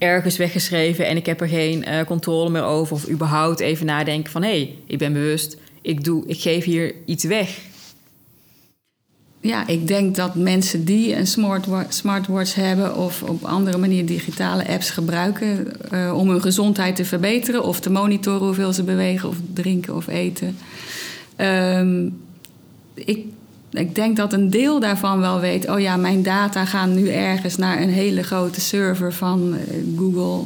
[0.00, 2.94] ergens weggeschreven en ik heb er geen eh, controle meer over.
[2.94, 6.94] Of überhaupt even nadenken van hé, hey, ik ben bewust, ik, doe, ik geef hier
[7.04, 7.58] iets weg.
[9.42, 14.68] Ja, ik denk dat mensen die een smartwa- smartwatch hebben of op andere manier digitale
[14.68, 19.36] apps gebruiken eh, om hun gezondheid te verbeteren of te monitoren hoeveel ze bewegen of
[19.54, 20.56] drinken of eten.
[21.36, 22.08] Ehm,
[22.94, 23.24] ik,
[23.70, 27.56] ik denk dat een deel daarvan wel weet, oh ja, mijn data gaan nu ergens
[27.56, 30.44] naar een hele grote server van eh, Google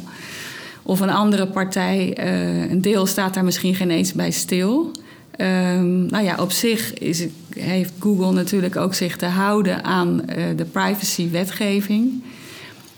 [0.83, 2.13] of een andere partij.
[2.13, 4.91] Eh, een deel staat daar misschien geen eens bij stil.
[5.31, 10.43] Ehm, nou ja, op zich is, heeft Google natuurlijk ook zich te houden aan eh,
[10.55, 12.23] de privacy-wetgeving.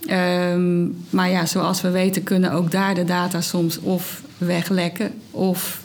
[0.05, 5.81] Ehm, maar ja, zoals we weten kunnen ook daar de data soms of weglekken of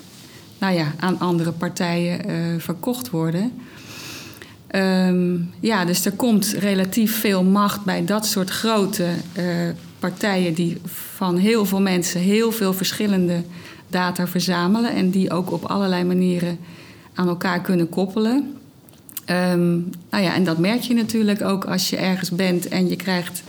[0.59, 2.21] nou ja, aan andere partijen
[2.61, 3.53] verkocht worden.
[4.73, 9.45] Ehm, ja, dus er komt relatief veel macht bij dat soort grote eh,
[9.99, 13.43] partijen die van heel veel mensen heel veel verschillende
[13.89, 16.59] data verzamelen en die ook op allerlei manieren
[17.15, 18.57] aan elkaar kunnen koppelen.
[19.25, 19.73] Ehm,
[20.11, 23.43] nou ja, en dat merk je natuurlijk ook als je ergens bent en je krijgt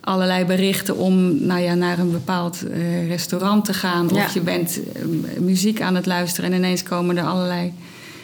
[0.00, 4.08] allerlei berichten om nou ja, naar een bepaald eh, restaurant te gaan.
[4.12, 4.24] Ja.
[4.24, 5.02] Of je bent eh,
[5.40, 7.72] muziek aan het luisteren en ineens komen er allerlei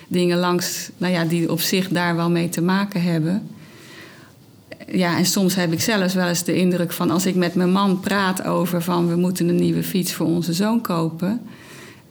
[0.08, 3.48] dingen langs nou ja, die op zich daar wel mee te maken hebben.
[4.92, 7.72] Ja, en soms heb ik zelfs wel eens de indruk van als ik met mijn
[7.72, 11.40] man praat over van we moeten een nieuwe fiets voor onze zoon kopen.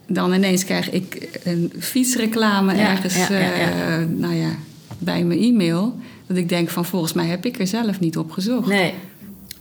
[0.06, 3.98] Dan ineens krijg ik een fietsreclame Ja, ergens ja, ja, ja.
[3.98, 4.50] eh, nou ja,
[4.98, 5.98] bij mijn e-mail.
[6.26, 8.68] Dat ik denk van volgens mij heb ik er zelf niet op gezocht.
[8.68, 8.94] Nee.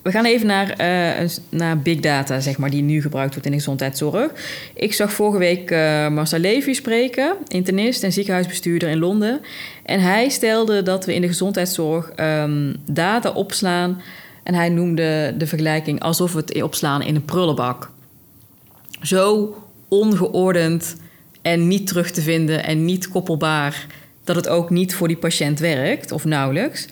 [0.04, 3.52] We gaan even naar, eh, naar big data, zeg maar, die nu gebruikt wordt in
[3.52, 4.32] de gezondheidszorg.
[4.74, 5.70] Ik zag vorige week
[6.12, 9.42] Marcel Levy spreken, internist en ziekenhuisbestuurder in Londen.
[9.84, 14.02] En hij stelde dat we in de gezondheidszorg ehm, data opslaan.
[14.44, 17.92] En hij noemde de vergelijking alsof we het opslaan in een prullenbak.
[19.02, 19.56] Zo
[19.88, 20.96] ongeordend
[21.42, 23.86] en niet terug te vinden en niet koppelbaar
[24.24, 26.88] dat het ook niet voor die patiënt werkt, of nauwelijks.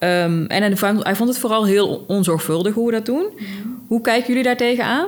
[0.00, 3.26] Ehm, en hij vond- hij vond het vooral heel onzorgvuldig hoe we dat doen.
[3.86, 5.06] Hoe kijken jullie daar tegenaan?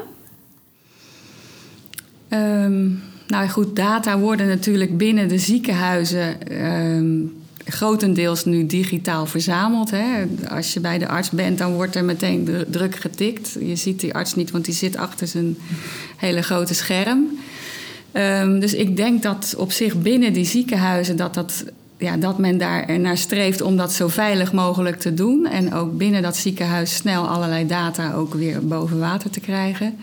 [2.28, 2.88] Ehm,
[3.26, 7.14] nou goed, data worden natuurlijk binnen de ziekenhuizen ehm,
[7.66, 9.90] grotendeels nu digitaal verzameld.
[9.90, 10.24] Hè.
[10.48, 13.57] Als je bij de arts bent, dan wordt er meteen druk getikt.
[13.61, 15.57] Je ziet die arts niet, want die zit achter zijn
[16.16, 17.26] hele grote scherm.
[18.61, 21.64] Dus ik denk dat op zich binnen die ziekenhuizen dat, dat,
[22.03, 25.47] ja, dat men daar naar streeft om dat zo veilig mogelijk te doen.
[25.47, 29.97] En ook binnen dat ziekenhuis snel allerlei data ook weer boven water te krijgen.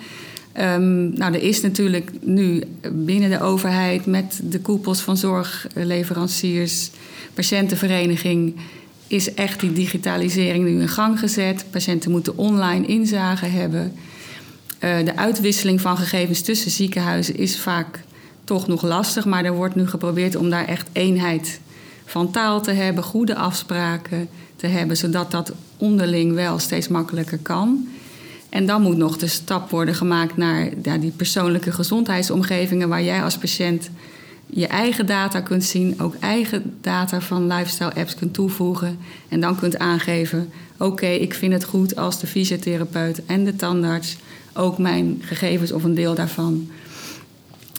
[0.60, 6.92] Um, nou, er is natuurlijk nu binnen de overheid met de koepels van zorgleveranciers,
[7.34, 8.56] patiëntenvereniging,
[9.08, 11.66] is echt die digitalisering nu in gang gezet.
[11.70, 13.94] Patiënten moeten online inzage hebben.
[14.84, 18.00] Uh, de uitwisseling van gegevens tussen ziekenhuizen is vaak
[18.44, 21.60] toch nog lastig, maar er wordt nu geprobeerd om daar echt eenheid
[22.10, 27.88] van taal te hebben, goede afspraken te hebben, zodat dat onderling wel steeds makkelijker kan.
[28.50, 33.24] En dan moet nog de stap worden gemaakt naar ja, die persoonlijke gezondheidsomgevingen waar jij
[33.24, 33.90] als patiënt
[34.46, 39.60] je eigen data kunt zien, ook eigen data van lifestyle apps kunt toevoegen en dan
[39.60, 44.18] kunt aangeven: oké, ik vind het goed als de fysiotherapeut en de tandarts
[44.54, 46.70] ook mijn gegevens of een deel daarvan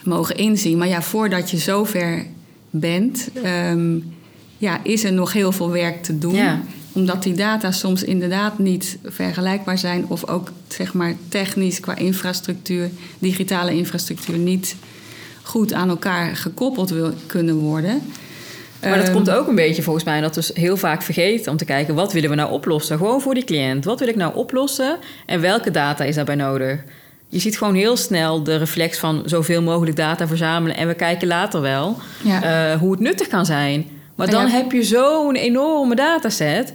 [0.05, 0.79] mogen inzien.
[0.79, 2.27] Maar ja, voordat je zover
[2.71, 4.15] bent, um,
[4.61, 6.35] ja, is er nog heel veel werk te doen.
[6.35, 6.61] Ja
[6.93, 12.91] omdat die data soms inderdaad niet vergelijkbaar zijn of ook zeg maar technisch qua infrastructuur,
[13.19, 14.77] digitale infrastructuur niet
[15.43, 18.03] goed aan elkaar gekoppeld wil kunnen worden.
[18.81, 21.53] Maar dat ehm, komt ook een beetje volgens mij dat we dus heel vaak vergeten
[21.53, 22.97] om te kijken wat willen we nou oplossen.
[22.97, 23.85] Gewoon voor die cliënt.
[23.85, 24.97] Wat wil ik nou oplossen
[25.27, 26.81] en welke data is daarbij nodig?
[27.29, 31.29] Je ziet gewoon heel snel de reflex van zoveel mogelijk data verzamelen en we kijken
[31.29, 33.87] later wel eh, hoe het nuttig kan zijn.
[34.21, 36.73] Maar dan heb je zo'n enorme dataset.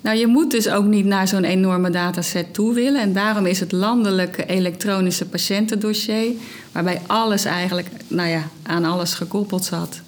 [0.00, 3.00] Nou, je moet dus ook niet naar zo'n enorme dataset toe willen.
[3.00, 6.32] En daarom is het landelijke elektronische patiëntendossier,
[6.72, 10.00] waarbij alles eigenlijk nou ja, aan alles gekoppeld zat.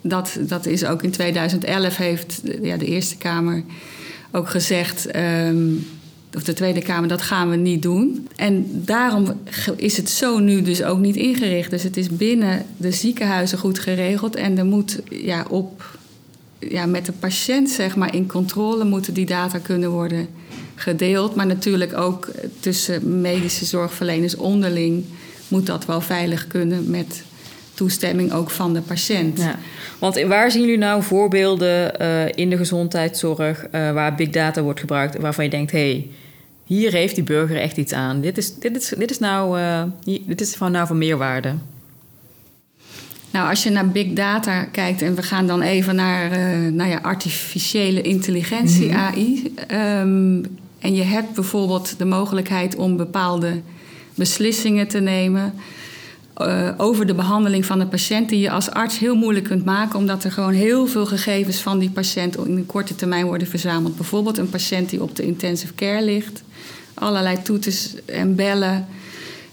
[0.00, 3.62] Dat, dat is ook in 2011 heeft ja, de Eerste Kamer
[4.30, 5.06] ook gezegd.
[5.06, 5.66] Ehm,
[6.34, 8.28] of de Tweede Kamer, dat gaan we niet doen.
[8.36, 9.40] En daarom
[9.76, 11.70] is het zo nu dus ook niet ingericht.
[11.70, 14.36] Dus het is binnen de ziekenhuizen goed geregeld.
[14.36, 15.98] En er moet ja, op,
[16.58, 20.28] ja, met de patiënt zeg maar, in controle moeten die data kunnen worden
[20.74, 21.34] gedeeld.
[21.34, 25.04] Maar natuurlijk ook tussen medische zorgverleners onderling
[25.48, 27.22] moet dat wel veilig kunnen met
[27.78, 29.38] toestemming ook van de patiënt.
[29.38, 29.58] Ja.
[29.98, 34.80] Want waar zien jullie nou voorbeelden uh, in de gezondheidszorg uh, waar big data wordt
[34.80, 36.08] gebruikt, waarvan je denkt, hé, hey,
[36.64, 38.20] hier heeft die burger echt iets aan.
[38.20, 39.82] Dit is, dit is, dit is, nou, uh,
[40.26, 41.54] dit is van, nou van meerwaarde.
[43.30, 46.30] Nou, als je naar big data kijkt en we gaan dan even naar
[46.72, 48.96] nou ja, artificiële intelligentie, mhm.
[48.96, 49.54] AI.
[50.00, 50.42] Um,
[50.78, 53.60] en je hebt bijvoorbeeld de mogelijkheid om bepaalde
[54.14, 55.54] beslissingen te nemen
[56.38, 59.98] uh, over de behandeling van de patiënt, die je als arts heel moeilijk kunt maken,
[59.98, 63.96] omdat er gewoon heel veel gegevens van die patiënt in een korte termijn worden verzameld.
[63.96, 66.42] Bijvoorbeeld een patiënt die op de intensive care ligt,
[66.94, 68.86] allerlei toeters en bellen.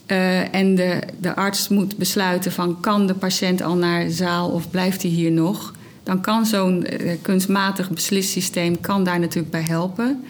[0.08, 4.50] Uh, en de, de arts moet besluiten van kan de patiënt al naar de zaal
[4.50, 5.74] of blijft hij hier nog.
[6.04, 10.24] Dan kan zo'n uh, kunstmatig beslissysteem kan daar natuurlijk bij helpen.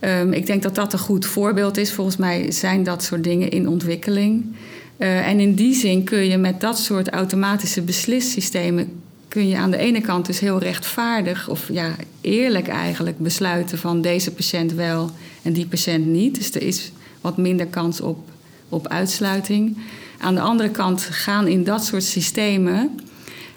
[0.00, 1.92] Um, ik denk dat dat een goed voorbeeld is.
[1.92, 4.54] Volgens mij zijn dat soort dingen in ontwikkeling.
[4.98, 9.70] Uh, en in die zin kun je met dat soort automatische beslissystemen kun je aan
[9.70, 15.10] de ene kant dus heel rechtvaardig of ja, eerlijk eigenlijk besluiten van deze patiënt wel
[15.42, 16.34] en die patiënt niet.
[16.34, 18.18] Dus er is wat minder kans op,
[18.68, 19.78] op uitsluiting.
[20.18, 23.00] Aan de andere kant gaan in dat soort systemen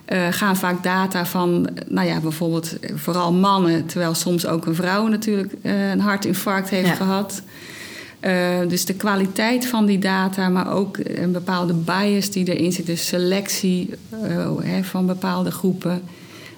[0.09, 5.07] uh, gaan vaak data van, nou ja, bijvoorbeeld vooral mannen, terwijl soms ook een vrouw
[5.07, 7.41] natuurlijk uh, een hartinfarct heeft gehad.
[8.21, 12.85] Uh, dus de kwaliteit van die data, maar ook een bepaalde bias die erin zit,
[12.85, 13.89] dus selectie
[14.23, 16.01] uh, van bepaalde groepen,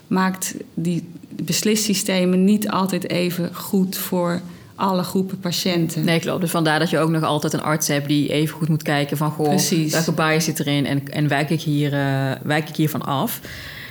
[0.07, 4.41] maakt die beslissystemen niet altijd even goed voor
[4.75, 6.05] alle groepen patiënten.
[6.05, 6.41] Nee, klopt.
[6.41, 9.17] Dus vandaar dat je ook nog altijd een arts hebt die even goed moet kijken
[9.17, 9.31] van...
[9.31, 9.91] goh, Precies.
[9.91, 13.41] welke bias zit erin en, en wijk, ik hier, uh, wijk ik hiervan af...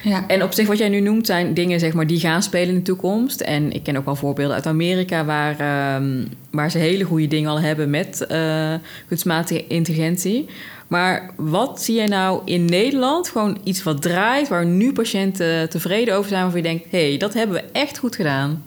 [0.02, 0.24] Ja.
[0.26, 2.74] En op zich, wat jij nu noemt, zijn dingen zeg maar, die gaan spelen in
[2.74, 3.40] de toekomst.
[3.40, 7.50] En ik ken ook wel voorbeelden uit Amerika waar, um, waar ze hele goede dingen
[7.50, 8.74] al hebben met uh,
[9.08, 10.46] kunstmatige intelligentie.
[10.88, 13.28] Maar wat zie jij nou in Nederland?
[13.28, 17.18] Gewoon iets wat draait, waar nu patiënten tevreden over zijn, waarvan je denkt: hé, hey,
[17.18, 18.62] dat hebben we echt goed gedaan.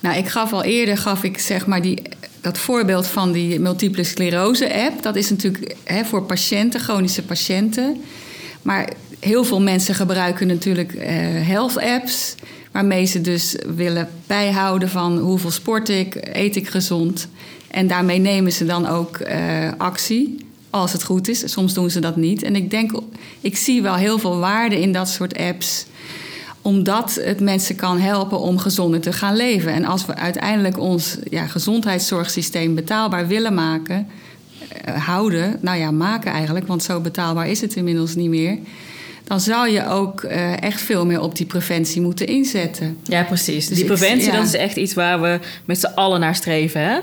[0.00, 2.02] Nou, ik gaf al eerder gaf ik zeg maar die,
[2.40, 5.02] dat voorbeeld van die multiple sclerose app.
[5.02, 8.02] Dat is natuurlijk hè, voor patiënten, chronische patiënten.
[8.62, 8.88] Maar
[9.20, 11.02] heel veel mensen gebruiken natuurlijk uh,
[11.46, 12.34] health apps.
[12.72, 17.28] Waarmee ze dus willen bijhouden van hoeveel sport ik, eet ik gezond.
[17.70, 20.46] En daarmee nemen ze dan ook uh, actie.
[20.70, 21.52] Als het goed is.
[21.52, 22.42] Soms doen ze dat niet.
[22.42, 23.00] En ik denk,
[23.40, 25.86] ik zie wel heel veel waarde in dat soort apps
[26.62, 29.72] omdat het mensen kan helpen om gezonder te gaan leven.
[29.72, 34.06] En als we uiteindelijk ons ja, gezondheidszorgsysteem betaalbaar willen maken,
[34.68, 38.58] eh, houden, nou ja, maken eigenlijk, want zo betaalbaar is het inmiddels niet meer.
[39.28, 42.98] Dan zou je ook uh, echt veel meer op die preventie moeten inzetten.
[43.02, 43.68] Ja, precies.
[43.68, 44.38] Dus die preventie, ik, ja.
[44.38, 46.80] dat is echt iets waar we met z'n allen naar streven.
[46.80, 46.98] Hè?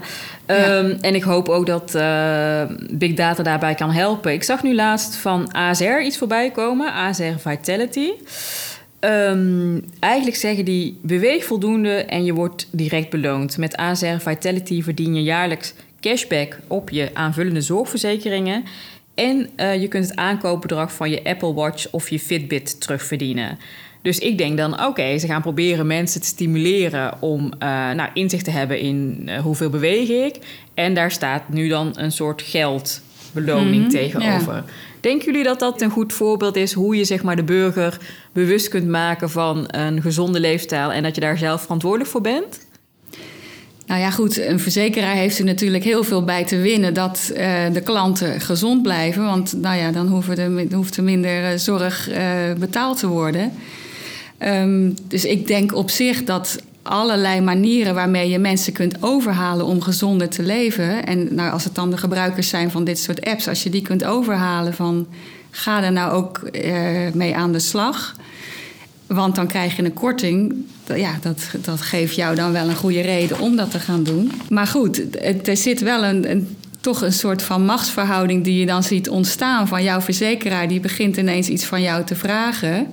[0.47, 0.77] Ja.
[0.77, 2.61] Um, en ik hoop ook dat uh,
[2.91, 4.33] Big Data daarbij kan helpen.
[4.33, 8.09] Ik zag nu laatst van ASR iets voorbij komen, ASR Vitality.
[8.99, 13.57] Um, eigenlijk zeggen die beweeg voldoende en je wordt direct beloond.
[13.57, 18.63] Met ASR Vitality verdien je jaarlijks cashback op je aanvullende zorgverzekeringen.
[19.15, 23.57] En uh, je kunt het aankoopbedrag van je Apple Watch of je Fitbit terugverdienen.
[24.01, 27.59] Dus ik denk dan, oké, okay, ze gaan proberen mensen te stimuleren om uh,
[27.91, 30.35] nou, inzicht te hebben in uh, hoeveel beweeg ik.
[30.73, 34.53] En daar staat nu dan een soort geldbeloning mm-hmm, tegenover.
[34.53, 34.65] Ja.
[34.99, 37.97] Denken jullie dat dat een goed voorbeeld is hoe je zeg maar, de burger
[38.31, 42.64] bewust kunt maken van een gezonde leefstijl en dat je daar zelf verantwoordelijk voor bent?
[43.85, 47.37] Nou ja, goed, een verzekeraar heeft er natuurlijk heel veel bij te winnen dat uh,
[47.73, 49.23] de klanten gezond blijven.
[49.23, 52.17] Want nou ja, dan hoeft er, hoeft er minder uh, zorg uh,
[52.57, 53.51] betaald te worden.
[54.39, 59.81] Um, dus ik denk op zich dat allerlei manieren waarmee je mensen kunt overhalen om
[59.81, 61.05] gezonder te leven.
[61.05, 63.81] En nou, als het dan de gebruikers zijn van dit soort apps, als je die
[63.81, 65.07] kunt overhalen van
[65.51, 66.41] ga er nou ook
[67.13, 68.15] mee aan de slag.
[69.07, 70.55] Want dan krijg je een korting.
[70.95, 74.31] Ja, dat, dat geeft jou dan wel een goede reden om dat te gaan doen.
[74.49, 75.01] Maar goed,
[75.47, 79.83] er zit wel een, toch een soort van machtsverhouding die je dan ziet ontstaan van
[79.83, 80.67] jouw verzekeraar.
[80.67, 82.87] Die begint ineens iets van jou te vragen.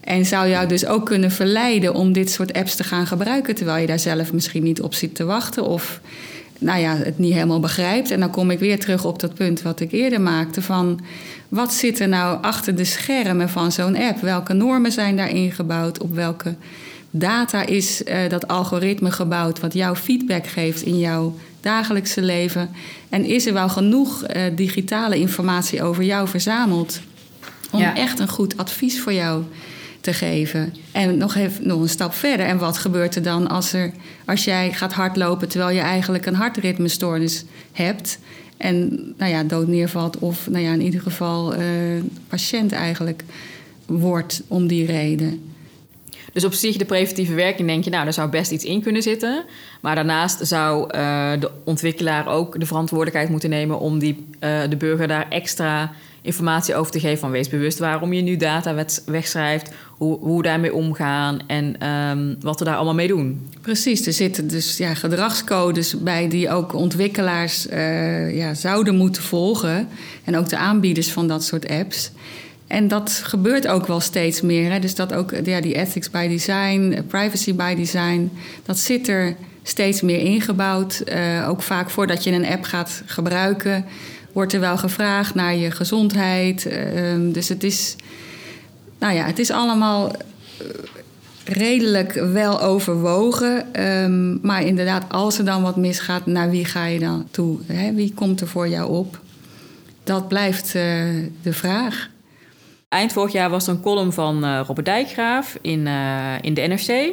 [0.00, 3.54] En zou jou dus ook kunnen verleiden om dit soort apps te gaan gebruiken.
[3.54, 5.66] Terwijl je daar zelf misschien niet op zit te wachten.
[5.66, 6.00] Of
[6.62, 8.10] nou ja, het niet helemaal begrijpt.
[8.10, 10.62] En dan kom ik weer terug op dat punt wat ik eerder maakte.
[10.62, 11.00] Van
[11.48, 14.20] wat zit er nou achter de schermen van zo'n app?
[14.20, 15.98] Welke normen zijn daarin gebouwd?
[16.02, 16.54] Op welke
[17.10, 22.70] data is uh, dat algoritme gebouwd wat jouw feedback geeft in jouw dagelijkse leven?
[23.08, 27.00] En is er wel genoeg uh, digitale informatie over jou verzameld
[27.70, 27.96] om ja.
[27.96, 29.42] echt een goed advies voor jou
[30.02, 30.74] te geven?
[30.92, 32.46] En nog, even, nog een stap verder.
[32.46, 33.92] En wat gebeurt er dan als, er,
[34.24, 38.18] als jij gaat hardlopen terwijl je eigenlijk een hartritmestoornis hebt?
[38.56, 38.88] En
[39.18, 41.60] nou ja, dood neervalt of nou ja, in ieder geval uh,
[42.28, 43.22] patiënt eigenlijk
[43.86, 45.52] wordt om die reden.
[46.32, 49.02] Dus op zich de preventieve werking denk je, nou, daar zou best iets in kunnen
[49.02, 49.44] zitten.
[49.80, 54.76] Maar daarnaast zou uh, de ontwikkelaar ook de verantwoordelijkheid moeten nemen om die, uh, de
[54.76, 59.72] burger daar extra informatie over te geven van wees bewust waarom je nu data wegschrijft,
[59.88, 63.48] hoe, hoe daarmee omgaan en um, wat we daar allemaal mee doen.
[63.60, 69.88] Precies, er zitten dus ja, gedragscodes bij die ook ontwikkelaars uh, ja, zouden moeten volgen
[70.24, 72.10] en ook de aanbieders van dat soort apps.
[72.66, 74.72] En dat gebeurt ook wel steeds meer.
[74.72, 74.78] Hè?
[74.78, 78.30] Dus dat ook ja, die ethics by design, privacy by design,
[78.64, 81.02] dat zit er steeds meer ingebouwd.
[81.12, 83.84] Uh, ook vaak voordat je een app gaat gebruiken,
[84.32, 86.66] wordt er wel gevraagd naar je gezondheid.
[86.66, 87.96] Uh, dus het is,
[88.98, 90.12] nou ja, het is allemaal
[91.44, 93.82] redelijk wel overwogen.
[93.84, 97.58] Um, maar inderdaad, als er dan wat misgaat, naar wie ga je dan toe?
[97.66, 97.92] Hè?
[97.94, 99.20] Wie komt er voor jou op?
[100.04, 100.82] Dat blijft uh,
[101.42, 102.10] de vraag.
[102.88, 105.86] Eind vorig jaar was er een column van uh, Robert Dijkgraaf in,
[106.40, 107.12] in de NRC.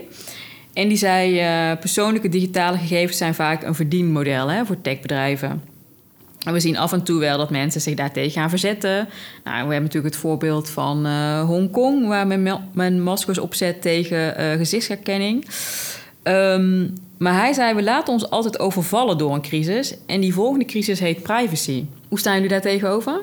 [0.74, 1.42] En die zei:
[1.80, 5.69] persoonlijke digitale gegevens zijn vaak een verdienmodel hè, voor techbedrijven.
[6.44, 9.08] En we zien af en toe wel dat mensen zich daartegen gaan verzetten.
[9.44, 14.42] Nou, we hebben natuurlijk het voorbeeld van uh, Hongkong, waar men, men maskers opzet tegen
[14.42, 15.46] uh, gezichtsherkenning.
[16.24, 19.96] Um, maar hij zei: We laten ons altijd overvallen door een crisis.
[20.06, 21.86] En die volgende crisis heet privacy.
[22.08, 23.22] Hoe staan jullie daar tegenover?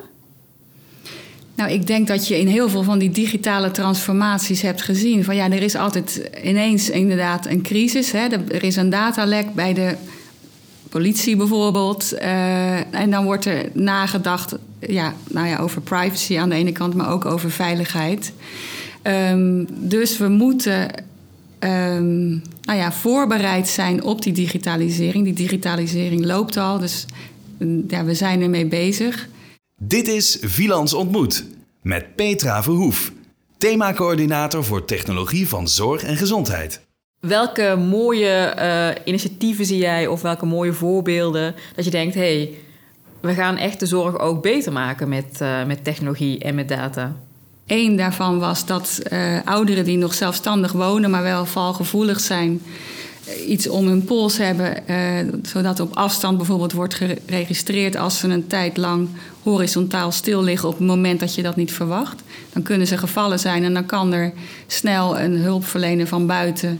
[1.55, 5.23] Nou, ik denk dat je in heel veel van die digitale transformaties hebt gezien.
[5.23, 8.11] Van ja, er is altijd ineens inderdaad een crisis.
[8.11, 8.27] Hè.
[8.27, 9.95] Er is een datalek bij de
[10.89, 12.13] politie bijvoorbeeld.
[12.13, 16.93] Uh, en dan wordt er nagedacht ja, nou ja, over privacy aan de ene kant,
[16.93, 18.33] maar ook over veiligheid.
[19.03, 20.89] Um, dus we moeten
[21.59, 25.23] um, nou ja, voorbereid zijn op die digitalisering.
[25.23, 27.05] Die digitalisering loopt al, dus
[27.87, 29.27] ja, we zijn ermee bezig.
[29.79, 31.45] Dit is Vilans Ontmoet
[31.81, 33.11] met Petra Verhoef,
[33.57, 36.86] themacoördinator voor technologie van zorg en gezondheid.
[37.19, 42.53] Welke mooie uh, initiatieven zie jij of welke mooie voorbeelden dat je denkt: hey,
[43.21, 47.15] we gaan echt de zorg ook beter maken met, uh, met technologie en met data?
[47.67, 52.61] Eén daarvan was dat uh, ouderen die nog zelfstandig wonen, maar wel valgevoelig zijn,
[53.47, 54.99] iets om hun pols hebben, eh,
[55.41, 59.09] zodat op afstand bijvoorbeeld wordt geregistreerd als ze een tijd lang
[59.51, 62.21] horizontaal stil liggen op het moment dat je dat niet verwacht.
[62.53, 64.33] Dan kunnen ze gevallen zijn en dan kan er
[64.67, 66.79] snel een hulpverlener van buiten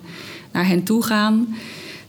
[0.52, 1.48] naar hen toe gaan.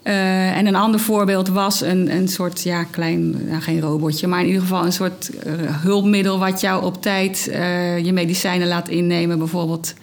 [0.09, 4.41] Uh, en een ander voorbeeld was een, een soort, ja, klein, nou, geen robotje, maar
[4.41, 5.53] in ieder geval een soort uh,
[5.83, 9.95] hulpmiddel wat jou op tijd uh, je medicijnen laat innemen, bijvoorbeeld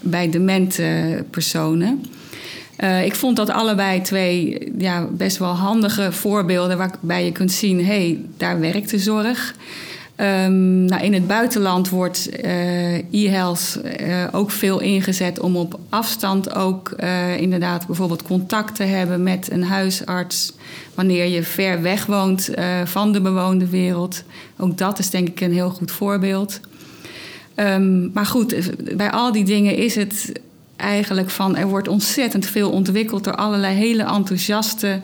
[0.00, 2.04] bij demente personen.
[3.04, 7.84] ik vond dat allebei twee ja, best wel handige voorbeelden waarbij je kunt zien, hé,
[7.84, 9.54] hey, daar werkt de zorg.
[10.16, 16.54] Um, nou, in het buitenland wordt uh, e-health uh, ook veel ingezet om op afstand
[16.54, 20.52] ook uh, inderdaad bijvoorbeeld contact te hebben met een huisarts
[20.94, 22.50] wanneer je ver weg woont
[22.84, 24.22] van de bewoonde wereld.
[24.58, 26.60] Ook dat is denk ik een heel goed voorbeeld.
[27.56, 30.32] Um, maar goed, bij al die dingen is het
[30.76, 35.00] eigenlijk van er wordt ontzettend veel ontwikkeld door allerlei hele enthousiaste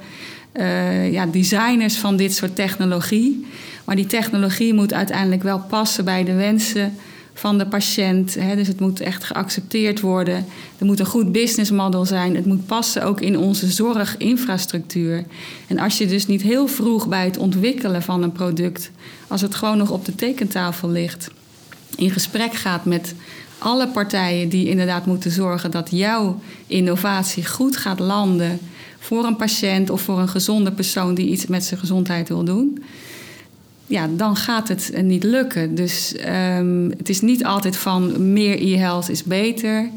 [1.10, 3.46] ja, designers van dit soort technologie.
[3.84, 6.94] Maar die technologie moet uiteindelijk wel passen bij de wensen
[7.38, 8.34] van de patiënt.
[8.34, 8.56] Hè?
[8.56, 10.46] Dus het moet echt geaccepteerd worden.
[10.78, 12.36] Er moet een goed business model zijn.
[12.36, 15.24] Het moet passen ook in onze zorginfrastructuur.
[15.66, 18.90] En als je dus niet heel vroeg bij het ontwikkelen van een product,
[19.28, 21.30] als het gewoon nog op de tekentafel ligt,
[21.96, 23.14] in gesprek gaat met
[23.58, 28.58] alle partijen die inderdaad moeten zorgen dat jouw innovatie goed gaat landen
[28.98, 32.78] voor een patiënt of voor een gezonde persoon die iets met zijn gezondheid wil doen
[33.88, 35.74] ja, dan gaat het niet lukken.
[35.74, 36.14] Dus
[36.58, 39.90] um, het is niet altijd van meer e-health is beter.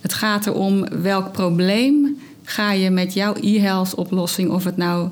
[0.00, 5.08] Het gaat erom welk probleem ga je met jouw e-health oplossing, of het nou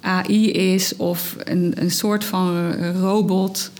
[0.00, 3.70] AI is of een, een soort van robot.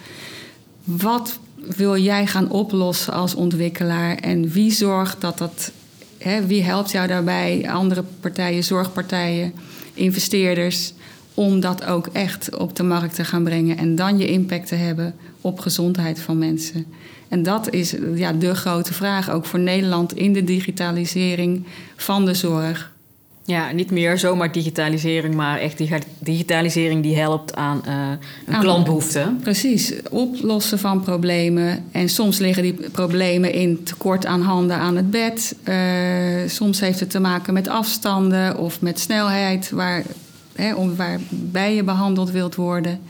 [0.85, 1.39] Wat
[1.77, 5.73] wil jij gaan oplossen als ontwikkelaar en wie zorgt dat dat,
[6.47, 7.71] wie helpt jou daarbij?
[7.71, 9.53] Andere partijen, zorgpartijen,
[9.95, 10.93] investeerders
[11.35, 14.75] om dat ook echt op de markt te gaan brengen en dan je impact te
[14.75, 16.87] hebben op gezondheid van mensen.
[17.29, 21.65] En dat is ja, de grote vraag ook voor Nederland in de digitalisering
[21.97, 22.93] van de zorg.
[23.51, 25.83] Ja, niet meer zomaar digitalisering, maar echt
[26.19, 27.93] digitalisering die helpt aan uh,
[28.47, 29.35] een aan, klantbehoefte.
[29.43, 31.85] Precies, oplossen van problemen.
[31.93, 35.57] En soms liggen die problemen in tekort aan handen aan het bed.
[35.65, 35.75] Uh,
[36.47, 40.03] soms heeft het te maken met afstanden of met snelheid, waar
[40.55, 43.01] hè, om waarbij je behandeld wilt worden.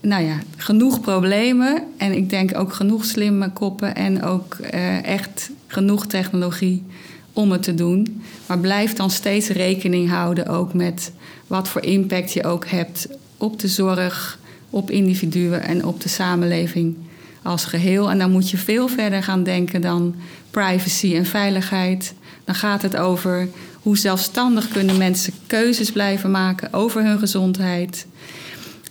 [0.00, 5.50] Nou ja, genoeg problemen en ik denk ook genoeg slimme koppen en ook uh, echt
[5.66, 6.84] genoeg technologie
[7.32, 8.22] om het te doen.
[8.46, 11.12] Maar blijf dan steeds rekening houden ook met
[11.46, 14.38] wat voor impact je ook hebt op de zorg,
[14.70, 16.96] op individuen en op de samenleving
[17.42, 18.10] als geheel.
[18.10, 20.14] En dan moet je veel verder gaan denken dan
[20.50, 22.14] privacy en veiligheid.
[22.44, 23.48] Dan gaat het over
[23.82, 28.06] hoe zelfstandig kunnen mensen keuzes blijven maken over hun gezondheid.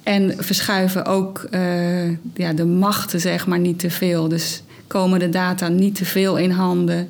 [0.04, 4.28] En verschuiven ook uh, ja, de machten, zeg maar, niet te veel.
[4.28, 7.10] Dus komen de data niet te veel in handen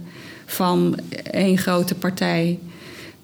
[0.49, 0.99] van
[1.31, 2.59] één grote partij.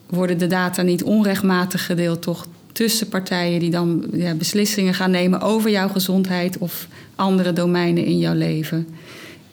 [0.09, 5.41] Worden de data niet onrechtmatig gedeeld, toch tussen partijen die dan ja, beslissingen gaan nemen
[5.41, 8.88] over jouw gezondheid of andere domeinen in jouw leven.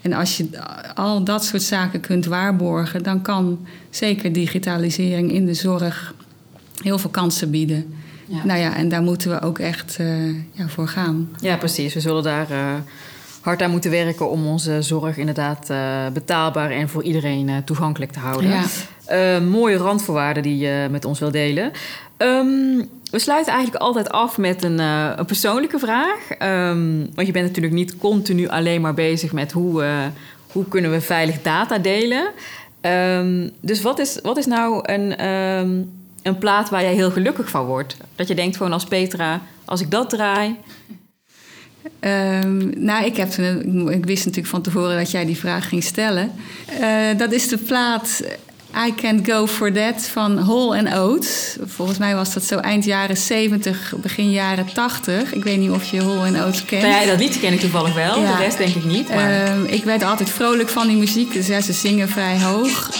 [0.01, 0.49] En als je
[0.95, 6.14] al dat soort zaken kunt waarborgen, dan kan zeker digitalisering in de zorg
[6.83, 7.95] heel veel kansen bieden.
[8.27, 8.45] Ja.
[8.45, 11.31] Nou ja, en daar moeten we ook echt uh, ja, voor gaan.
[11.41, 11.95] Ja, precies.
[11.95, 12.75] We zullen daar uh,
[13.41, 18.18] hard aan moeten werken om onze zorg inderdaad uh, betaalbaar en voor iedereen toegankelijk te
[18.18, 18.51] houden.
[19.09, 19.41] Ja.
[19.41, 21.72] mooie randvoorwaarden die je met ons wil delen.
[22.18, 26.18] Um, we sluiten eigenlijk altijd af met een, uh, een persoonlijke vraag.
[26.43, 30.07] Um, want je bent natuurlijk niet continu alleen maar bezig met hoe, uh,
[30.53, 32.30] hoe kunnen we veilig data delen.
[32.80, 35.22] Um, dus wat is, wat is nou een,
[36.22, 37.97] een plaat waar jij heel gelukkig van wordt?
[38.16, 40.57] Dat je denkt gewoon als Petra, als ik dat draai...
[42.01, 43.33] Um, nou, ik, heb,
[43.89, 46.33] ik wist natuurlijk van tevoren dat jij die vraag ging stellen.
[46.81, 48.22] Uh, dat is de plaat
[48.87, 51.57] I Can't Go For That van Hall and Oates.
[51.64, 55.35] Volgens mij was dat zo eind jaren 70, begin jaren 80.
[55.35, 56.83] Ik weet niet of je Hall and Oates kent.
[56.83, 58.14] Nou ja, dat liedje ken ik toevallig wel.
[58.14, 59.09] De rest denk ik niet.
[59.09, 59.49] Maar...
[59.49, 61.33] Um, ik werd altijd vrolijk van die muziek.
[61.33, 62.91] Dus ja, ze zingen vrij hoog.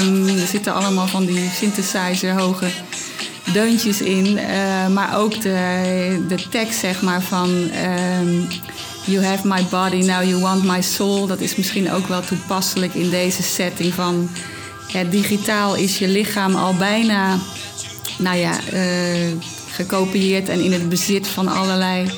[0.00, 2.66] Um, er zitten allemaal van die synthesizer hoge
[3.52, 4.26] deuntjes in.
[4.26, 7.70] Uh, maar ook de, de tekst zeg maar van...
[8.20, 8.48] Um,
[9.04, 11.26] You have my body, now you want my soul.
[11.26, 14.30] Dat is misschien ook wel toepasselijk in deze setting van...
[14.88, 17.38] Ja, digitaal is je lichaam al bijna
[18.18, 19.32] nou ja, uh,
[19.70, 22.10] gekopieerd en in het bezit van allerlei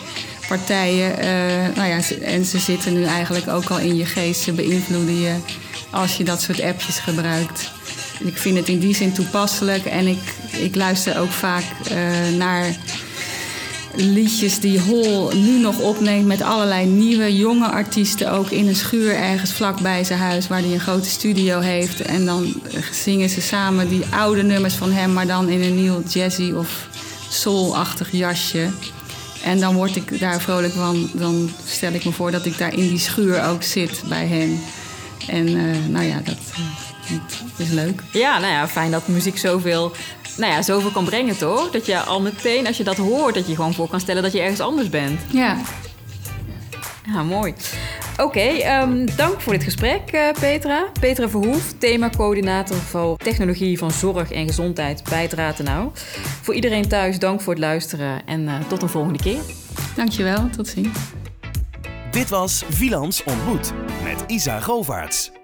[0.49, 1.11] partijen.
[1.11, 4.41] Uh, nou ja, en ze zitten nu eigenlijk ook al in je geest.
[4.41, 5.35] Ze beïnvloeden je
[5.91, 7.71] als je dat soort appjes gebruikt.
[8.19, 12.77] Ik vind het in die zin toepasselijk en ik, ik luister ook vaak uh, naar
[13.95, 18.33] liedjes die Hol nu nog opneemt met allerlei nieuwe jonge artiesten.
[18.33, 22.01] Ook in een schuur ergens vlakbij zijn huis waar hij een grote studio heeft.
[22.01, 22.55] En dan
[22.93, 26.89] zingen ze samen die oude nummers van hem, maar dan in een nieuw jazzy of
[27.29, 28.71] soul-achtig jasje.
[29.45, 31.11] En dan word ik daar vrolijk van.
[31.13, 34.61] Dan stel ik me voor dat ik daar in die schuur ook zit bij hen.
[35.27, 36.37] En uh, nou ja, dat
[37.57, 38.03] is leuk.
[38.13, 39.93] Ja, nou ja, fijn dat muziek zoveel
[40.37, 41.71] nou ja, zoveel kan brengen, toch?
[41.71, 44.33] Dat je al meteen, als je dat hoort, dat je gewoon voor kan stellen dat
[44.33, 45.21] je ergens anders bent.
[45.31, 45.57] Ja.
[47.13, 47.55] Ja, mooi.
[48.17, 50.87] Oké, ehm, dank voor dit gesprek, uh, Petra.
[51.01, 55.91] Petra Verhoef, themacoördinator voor technologie van zorg en gezondheid bij het Ratenau.
[56.43, 59.41] Voor iedereen thuis, dank voor het luisteren en uh, tot een volgende keer.
[59.97, 60.99] Dankjewel, tot ziens.
[62.11, 63.73] Dit was Vilans ontmoet
[64.05, 65.42] met Isa Govaerts.